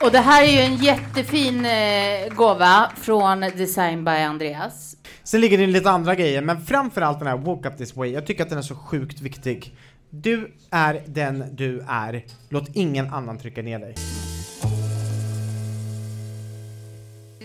[0.04, 4.96] Och det här är ju en jättefin eh, gåva från Design by Andreas.
[5.24, 8.26] Sen ligger det lite andra grejer, men framförallt den här Woke Up This Way, jag
[8.26, 9.76] tycker att den är så sjukt viktig.
[10.10, 13.96] Du är den du är, låt ingen annan trycka ner dig.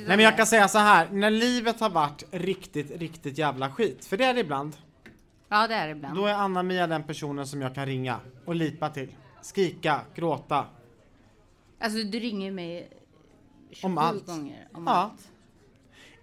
[0.09, 4.05] Nej men jag kan säga så här, när livet har varit riktigt, riktigt jävla skit,
[4.05, 4.77] för det är det ibland,
[5.49, 6.17] Ja, det är det ibland.
[6.17, 9.09] då är Anna-Mia den personen som jag kan ringa och lipa till.
[9.43, 10.65] Skrika, gråta.
[11.81, 12.89] Alltså, du ringer mig
[13.71, 14.27] 27 Om allt.
[14.27, 14.93] gånger om Ja.
[14.93, 15.29] allt.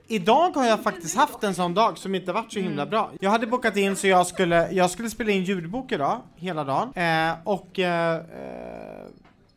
[0.08, 3.12] Idag har jag faktiskt haft en sån dag som inte varit så himla bra.
[3.20, 6.94] Jag hade bokat in så jag skulle, jag skulle spela in ljudbok idag, hela dagen.
[6.96, 9.06] Eh, och eh, eh,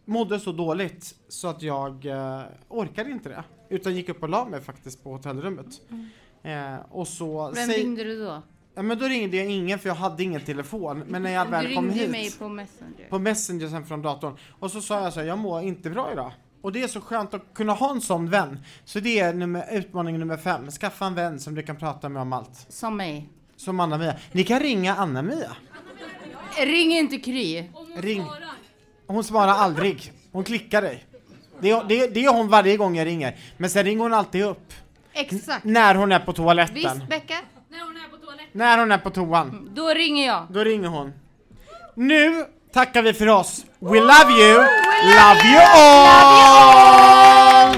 [0.04, 3.44] mådde så dåligt så att jag eh, orkade inte det.
[3.70, 5.66] Utan gick upp och la mig faktiskt på hotellrummet.
[6.42, 7.50] Eh, och så...
[7.54, 8.42] Vem säg- ringde du då?
[8.74, 11.02] Ja, men då ringde jag ingen för jag hade ingen telefon.
[11.06, 13.08] Men när jag Du väl kom ringde hit mig på Messenger.
[13.10, 14.36] på Messenger sen från datorn.
[14.58, 16.32] Och så sa jag så här, jag mår inte bra idag.
[16.62, 18.58] Och det är så skönt att kunna ha en sån vän.
[18.84, 20.70] Så det är nummer, utmaning nummer fem.
[20.70, 22.66] Skaffa en vän som du kan prata med om allt.
[22.68, 23.28] Som mig.
[23.56, 24.16] Som Anna-Mia.
[24.32, 25.50] Ni kan ringa Anna-Mia.
[26.66, 27.64] Ring inte Kry.
[27.96, 28.24] Ring.
[29.06, 30.12] Hon svarar aldrig.
[30.32, 31.04] Hon klickar dig.
[31.60, 33.36] Det är, det, är, det är hon varje gång jag ringer.
[33.56, 34.72] Men sen ringer hon alltid upp.
[35.12, 35.64] Exakt.
[35.64, 36.74] När hon är på toaletten.
[36.74, 37.34] Visst, Becka?
[38.52, 39.70] När hon är på toan.
[39.74, 40.46] Då ringer jag.
[40.50, 41.12] Då ringer hon.
[41.94, 43.64] Nu tackar vi för oss.
[43.78, 44.54] We love you.
[45.04, 47.76] Love you all.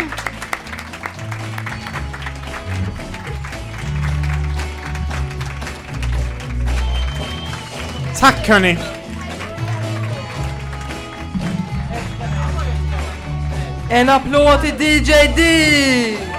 [8.21, 8.79] Tack hörni.
[13.93, 16.30] En applåd till DJ D!